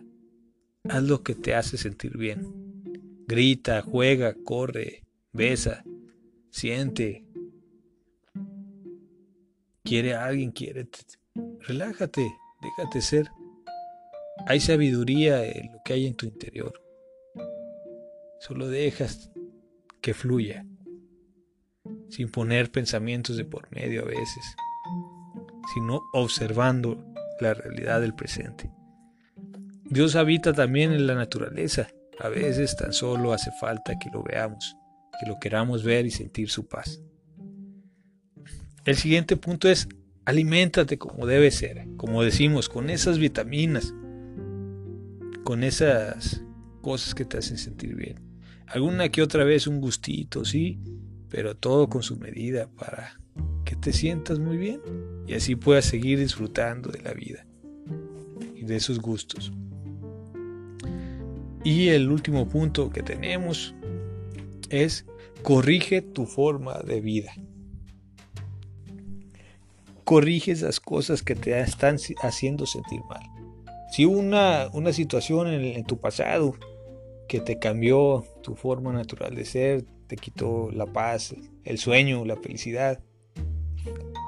Haz 0.84 1.02
lo 1.02 1.22
que 1.22 1.34
te 1.34 1.54
hace 1.54 1.78
sentir 1.78 2.16
bien. 2.16 2.46
Grita, 3.26 3.82
juega, 3.82 4.34
corre, 4.44 5.04
besa, 5.32 5.82
siente. 6.50 7.24
Quiere 9.82 10.14
a 10.14 10.26
alguien, 10.26 10.52
quiere. 10.52 10.88
Relájate, 11.60 12.36
déjate 12.60 13.00
ser. 13.00 13.30
Hay 14.46 14.60
sabiduría 14.60 15.44
en 15.44 15.72
lo 15.72 15.80
que 15.84 15.92
hay 15.94 16.06
en 16.06 16.14
tu 16.14 16.26
interior. 16.26 16.72
Solo 18.40 18.68
dejas 18.68 19.30
que 20.00 20.14
fluya, 20.14 20.66
sin 22.08 22.30
poner 22.30 22.70
pensamientos 22.72 23.36
de 23.36 23.44
por 23.44 23.70
medio 23.70 24.02
a 24.02 24.06
veces 24.06 24.56
sino 25.72 26.08
observando 26.12 27.04
la 27.40 27.54
realidad 27.54 28.00
del 28.00 28.14
presente. 28.14 28.70
Dios 29.84 30.16
habita 30.16 30.52
también 30.52 30.92
en 30.92 31.06
la 31.06 31.14
naturaleza. 31.14 31.88
A 32.18 32.28
veces 32.28 32.76
tan 32.76 32.92
solo 32.92 33.32
hace 33.32 33.50
falta 33.60 33.98
que 33.98 34.10
lo 34.10 34.22
veamos, 34.22 34.76
que 35.18 35.28
lo 35.28 35.38
queramos 35.40 35.82
ver 35.82 36.06
y 36.06 36.10
sentir 36.10 36.50
su 36.50 36.68
paz. 36.68 37.00
El 38.84 38.96
siguiente 38.96 39.36
punto 39.36 39.68
es 39.68 39.88
aliméntate 40.24 40.98
como 40.98 41.26
debe 41.26 41.50
ser, 41.50 41.86
como 41.96 42.22
decimos, 42.22 42.68
con 42.68 42.90
esas 42.90 43.18
vitaminas, 43.18 43.94
con 45.44 45.64
esas 45.64 46.42
cosas 46.80 47.14
que 47.14 47.24
te 47.24 47.38
hacen 47.38 47.58
sentir 47.58 47.94
bien. 47.94 48.20
Alguna 48.66 49.08
que 49.10 49.22
otra 49.22 49.44
vez 49.44 49.66
un 49.66 49.80
gustito, 49.80 50.44
sí, 50.44 50.78
pero 51.28 51.56
todo 51.56 51.88
con 51.88 52.02
su 52.02 52.16
medida 52.16 52.68
para 52.68 53.18
que 53.64 53.76
te 53.76 53.92
sientas 53.92 54.38
muy 54.38 54.56
bien 54.56 54.80
y 55.26 55.34
así 55.34 55.56
puedas 55.56 55.84
seguir 55.84 56.18
disfrutando 56.18 56.90
de 56.90 57.02
la 57.02 57.12
vida 57.12 57.46
y 58.54 58.64
de 58.64 58.80
sus 58.80 59.00
gustos. 59.00 59.52
Y 61.64 61.88
el 61.88 62.10
último 62.10 62.48
punto 62.48 62.90
que 62.90 63.02
tenemos 63.02 63.74
es 64.68 65.06
corrige 65.42 66.02
tu 66.02 66.26
forma 66.26 66.78
de 66.80 67.00
vida. 67.00 67.32
Corrige 70.04 70.52
esas 70.52 70.80
cosas 70.80 71.22
que 71.22 71.34
te 71.34 71.58
están 71.60 71.96
haciendo 72.22 72.66
sentir 72.66 73.00
mal. 73.08 73.22
Si 73.92 74.04
una, 74.06 74.70
una 74.72 74.92
situación 74.92 75.48
en, 75.48 75.84
tu 75.84 76.00
pasado 76.00 76.54
que 77.28 77.40
te 77.40 77.58
cambió 77.58 78.24
tu 78.42 78.54
forma 78.54 78.92
natural 78.92 79.34
de 79.34 79.44
ser, 79.44 79.84
te 80.06 80.16
quitó 80.16 80.70
la 80.72 80.86
paz, 80.86 81.34
el 81.64 81.78
sueño, 81.78 82.24
la 82.24 82.36
felicidad, 82.36 83.00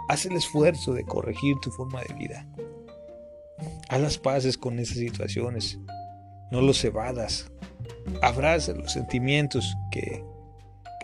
haz 0.09 0.27
el 0.27 0.37
esfuerzo 0.37 0.93
de 0.93 1.05
corregir 1.05 1.57
tu 1.63 1.71
forma 1.71 2.03
de 2.03 2.15
vida. 2.15 2.47
Haz 3.89 4.01
las 4.01 4.19
paces 4.19 4.59
con 4.59 4.79
esas 4.79 4.99
situaciones. 4.99 5.79
No 6.51 6.61
los 6.61 6.85
evadas. 6.85 7.51
Abraza 8.21 8.75
los 8.75 8.93
sentimientos 8.93 9.75
que, 9.91 10.23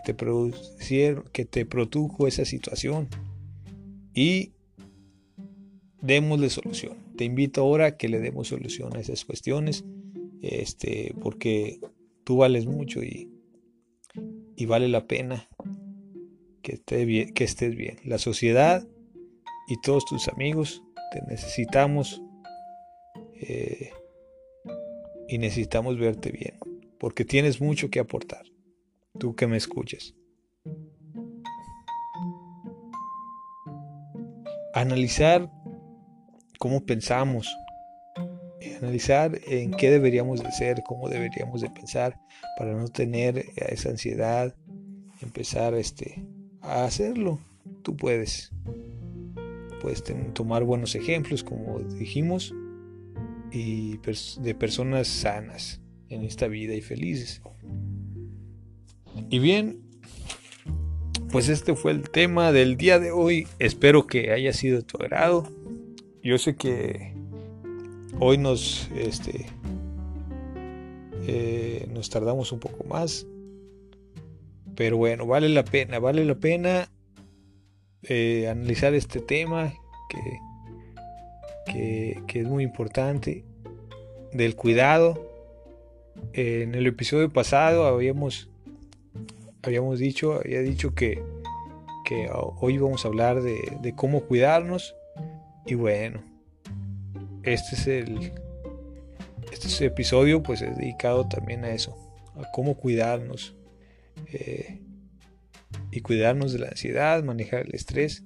te 0.04 0.12
producieron, 0.12 1.24
que 1.32 1.44
te 1.44 1.64
produjo 1.64 2.26
esa 2.26 2.44
situación. 2.44 3.08
Y 4.14 4.52
démosle 6.02 6.50
solución. 6.50 6.96
Te 7.16 7.24
invito 7.24 7.60
ahora 7.62 7.86
a 7.86 7.96
que 7.96 8.08
le 8.08 8.20
demos 8.20 8.48
solución 8.48 8.96
a 8.96 9.00
esas 9.00 9.24
cuestiones. 9.24 9.84
Este, 10.42 11.14
porque 11.20 11.80
tú 12.24 12.38
vales 12.38 12.66
mucho 12.66 13.02
y, 13.02 13.28
y 14.56 14.66
vale 14.66 14.88
la 14.88 15.06
pena 15.06 15.48
que, 16.62 16.74
esté 16.74 17.04
bien, 17.04 17.32
que 17.34 17.44
estés 17.44 17.76
bien. 17.76 17.98
La 18.04 18.18
sociedad 18.18 18.86
y 19.68 19.80
todos 19.80 20.04
tus 20.04 20.28
amigos 20.28 20.82
te 21.12 21.22
necesitamos 21.22 22.22
eh, 23.40 23.90
y 25.28 25.38
necesitamos 25.38 25.98
verte 25.98 26.30
bien, 26.30 26.58
porque 26.98 27.24
tienes 27.24 27.60
mucho 27.60 27.88
que 27.90 28.00
aportar, 28.00 28.44
tú 29.18 29.34
que 29.34 29.46
me 29.46 29.56
escuches. 29.56 30.14
Analizar 34.74 35.50
cómo 36.60 36.84
pensamos, 36.84 37.56
analizar 38.80 39.40
en 39.48 39.70
qué 39.70 39.90
deberíamos 39.90 40.42
de 40.42 40.52
ser, 40.52 40.82
cómo 40.82 41.08
deberíamos 41.08 41.62
de 41.62 41.70
pensar 41.70 42.20
para 42.58 42.74
no 42.74 42.86
tener 42.88 43.46
esa 43.56 43.88
ansiedad, 43.88 44.54
empezar 45.22 45.72
este, 45.74 46.22
a 46.60 46.84
hacerlo. 46.84 47.40
Tú 47.82 47.96
puedes. 47.96 48.52
Puedes 49.80 50.04
tomar 50.34 50.64
buenos 50.64 50.94
ejemplos, 50.94 51.42
como 51.42 51.78
dijimos, 51.78 52.54
y 53.50 53.96
de 53.96 54.54
personas 54.54 55.08
sanas 55.08 55.80
en 56.10 56.24
esta 56.24 56.46
vida 56.46 56.74
y 56.74 56.82
felices. 56.82 57.40
Y 59.30 59.38
bien, 59.38 59.80
pues 61.32 61.48
este 61.48 61.74
fue 61.74 61.92
el 61.92 62.10
tema 62.10 62.52
del 62.52 62.76
día 62.76 62.98
de 62.98 63.12
hoy. 63.12 63.46
Espero 63.58 64.06
que 64.06 64.32
haya 64.32 64.52
sido 64.52 64.76
de 64.76 64.82
tu 64.82 64.98
agrado. 64.98 65.59
Yo 66.22 66.38
sé 66.38 66.56
que 66.56 67.14
hoy 68.18 68.38
nos, 68.38 68.90
este, 68.94 69.46
eh, 71.26 71.88
nos 71.92 72.10
tardamos 72.10 72.52
un 72.52 72.60
poco 72.60 72.84
más. 72.84 73.26
Pero 74.76 74.96
bueno, 74.96 75.26
vale 75.26 75.48
la 75.48 75.64
pena, 75.64 75.98
vale 75.98 76.24
la 76.24 76.36
pena 76.36 76.88
eh, 78.02 78.48
analizar 78.48 78.94
este 78.94 79.20
tema 79.20 79.72
que 80.08 80.20
que, 81.64 82.40
es 82.40 82.46
muy 82.46 82.64
importante, 82.64 83.44
del 84.32 84.56
cuidado. 84.56 85.26
en 86.32 86.74
el 86.74 86.86
episodio 86.86 87.30
pasado 87.30 87.86
habíamos, 87.86 88.50
habíamos 89.62 89.98
dicho, 89.98 90.34
había 90.34 90.60
dicho 90.60 90.94
que, 90.94 91.22
que 92.04 92.28
hoy 92.32 92.78
vamos 92.78 93.04
a 93.04 93.08
hablar 93.08 93.42
de, 93.42 93.94
cómo 93.96 94.22
cuidarnos. 94.22 94.94
Y 95.66 95.74
bueno, 95.74 96.22
este 97.42 97.76
es 97.76 97.86
el 97.86 98.32
este 99.52 99.84
episodio 99.84 100.42
pues 100.42 100.62
es 100.62 100.76
dedicado 100.76 101.28
también 101.28 101.64
a 101.64 101.70
eso, 101.70 101.96
a 102.36 102.50
cómo 102.52 102.76
cuidarnos 102.76 103.56
eh, 104.32 104.80
y 105.90 106.00
cuidarnos 106.00 106.52
de 106.52 106.60
la 106.60 106.68
ansiedad, 106.68 107.22
manejar 107.24 107.66
el 107.66 107.74
estrés 107.74 108.24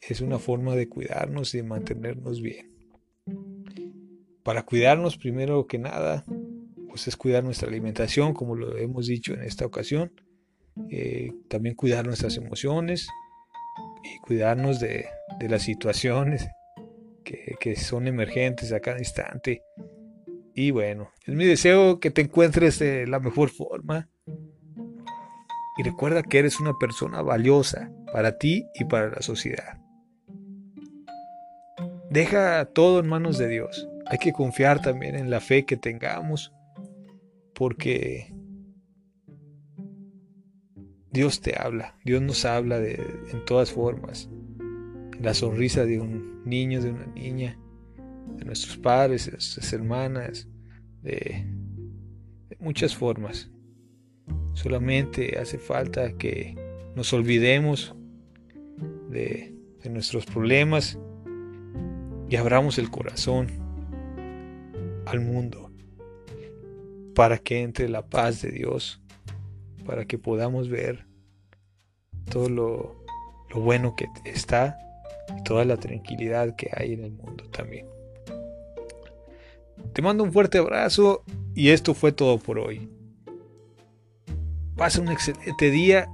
es 0.00 0.20
una 0.20 0.38
forma 0.38 0.74
de 0.74 0.88
cuidarnos 0.88 1.54
y 1.54 1.58
de 1.58 1.62
mantenernos 1.62 2.40
bien. 2.40 2.68
Para 4.42 4.64
cuidarnos, 4.64 5.16
primero 5.16 5.66
que 5.66 5.78
nada, 5.78 6.24
pues 6.88 7.06
es 7.06 7.16
cuidar 7.16 7.44
nuestra 7.44 7.68
alimentación, 7.68 8.32
como 8.32 8.56
lo 8.56 8.76
hemos 8.78 9.06
dicho 9.06 9.34
en 9.34 9.42
esta 9.42 9.66
ocasión. 9.66 10.12
Eh, 10.90 11.32
también 11.48 11.74
cuidar 11.74 12.06
nuestras 12.06 12.36
emociones 12.36 13.08
y 14.02 14.18
cuidarnos 14.20 14.80
de, 14.80 15.06
las 15.48 15.62
situaciones 15.62 16.48
que, 17.24 17.54
que, 17.60 17.76
son 17.76 18.06
emergentes 18.06 18.72
a 18.72 18.80
cada 18.80 18.98
instante. 18.98 19.62
Y 20.54 20.70
bueno, 20.70 21.10
es 21.26 21.34
mi 21.34 21.44
deseo 21.44 22.00
que 22.00 22.10
te 22.10 22.22
encuentres 22.22 22.78
de 22.78 23.06
la 23.06 23.20
mejor 23.20 23.50
forma. 23.50 24.08
Y 25.78 25.82
recuerda 25.82 26.22
que 26.22 26.38
eres 26.38 26.60
una 26.60 26.74
persona 26.78 27.22
valiosa 27.22 27.90
para 28.12 28.38
ti 28.38 28.66
y 28.74 28.84
para 28.84 29.10
la 29.10 29.22
sociedad. 29.22 29.80
Deja 32.10 32.64
todo 32.66 32.98
en 32.98 33.08
manos 33.08 33.38
de 33.38 33.48
Dios. 33.48 33.88
Hay 34.06 34.18
que 34.18 34.32
confiar 34.32 34.82
también 34.82 35.14
en 35.14 35.30
la 35.30 35.40
fe 35.40 35.64
que 35.64 35.76
tengamos, 35.76 36.52
porque 37.54 38.34
Dios 41.12 41.40
te 41.40 41.54
habla, 41.56 41.96
Dios 42.04 42.20
nos 42.20 42.44
habla 42.44 42.80
de, 42.80 42.94
en 43.32 43.44
todas 43.44 43.70
formas. 43.70 44.28
La 45.20 45.34
sonrisa 45.34 45.84
de 45.84 46.00
un 46.00 46.42
niño, 46.44 46.80
de 46.80 46.90
una 46.90 47.06
niña, 47.06 47.58
de 48.36 48.44
nuestros 48.44 48.78
padres, 48.78 49.26
de 49.26 49.32
nuestras 49.32 49.72
hermanas, 49.72 50.48
de, 51.02 51.46
muchas 52.58 52.94
formas. 52.94 53.50
Solamente 54.52 55.38
hace 55.38 55.58
falta 55.58 56.12
que 56.16 56.54
nos 56.94 57.12
olvidemos 57.12 57.94
de, 59.10 59.54
nuestros 59.90 60.26
problemas 60.26 60.98
y 62.28 62.36
abramos 62.36 62.78
el 62.78 62.90
corazón 62.90 63.48
al 65.06 65.20
mundo 65.20 65.72
para 67.14 67.38
que 67.38 67.62
entre 67.62 67.88
la 67.88 68.06
paz 68.06 68.42
de 68.42 68.50
Dios, 68.50 69.02
para 69.86 70.04
que 70.04 70.18
podamos 70.18 70.68
ver 70.68 71.06
todo 72.30 72.48
lo, 72.48 73.04
bueno 73.54 73.96
que 73.96 74.06
está 74.24 74.78
toda 75.44 75.64
la 75.64 75.76
tranquilidad 75.76 76.54
que 76.56 76.70
hay 76.74 76.92
en 76.94 77.04
el 77.04 77.12
mundo 77.12 77.44
también. 77.50 77.86
Te 79.92 80.02
mando 80.02 80.24
un 80.24 80.32
fuerte 80.32 80.58
abrazo 80.58 81.24
y 81.54 81.70
esto 81.70 81.94
fue 81.94 82.12
todo 82.12 82.38
por 82.38 82.58
hoy. 82.58 82.88
Pasa 84.76 85.00
un 85.00 85.08
excelente 85.08 85.70
día 85.70 86.08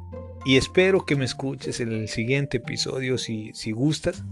y 0.45 0.57
espero 0.57 1.05
que 1.05 1.17
me 1.17 1.25
escuches 1.25 1.81
en 1.81 1.93
el 1.93 2.09
siguiente 2.09 2.59
episodio 2.59 3.19
si, 3.19 3.51
si 3.55 3.73
gustas. 3.73 4.25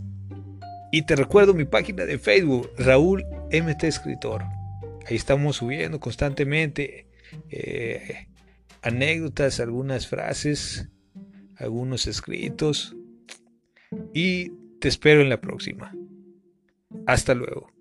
Y 0.90 1.02
te 1.02 1.16
recuerdo 1.16 1.54
mi 1.54 1.64
página 1.64 2.04
de 2.04 2.18
Facebook, 2.18 2.70
Raúl 2.78 3.24
MT 3.50 3.84
Escritor. 3.84 4.44
Ahí 5.06 5.16
estamos 5.16 5.56
subiendo 5.56 6.00
constantemente 6.00 7.08
eh, 7.50 8.28
anécdotas, 8.80 9.60
algunas 9.60 10.06
frases, 10.06 10.88
algunos 11.56 12.06
escritos. 12.06 12.96
Y 14.12 14.52
te 14.84 14.88
espero 14.88 15.22
en 15.22 15.30
la 15.30 15.40
próxima. 15.40 15.96
Hasta 17.06 17.32
luego. 17.32 17.73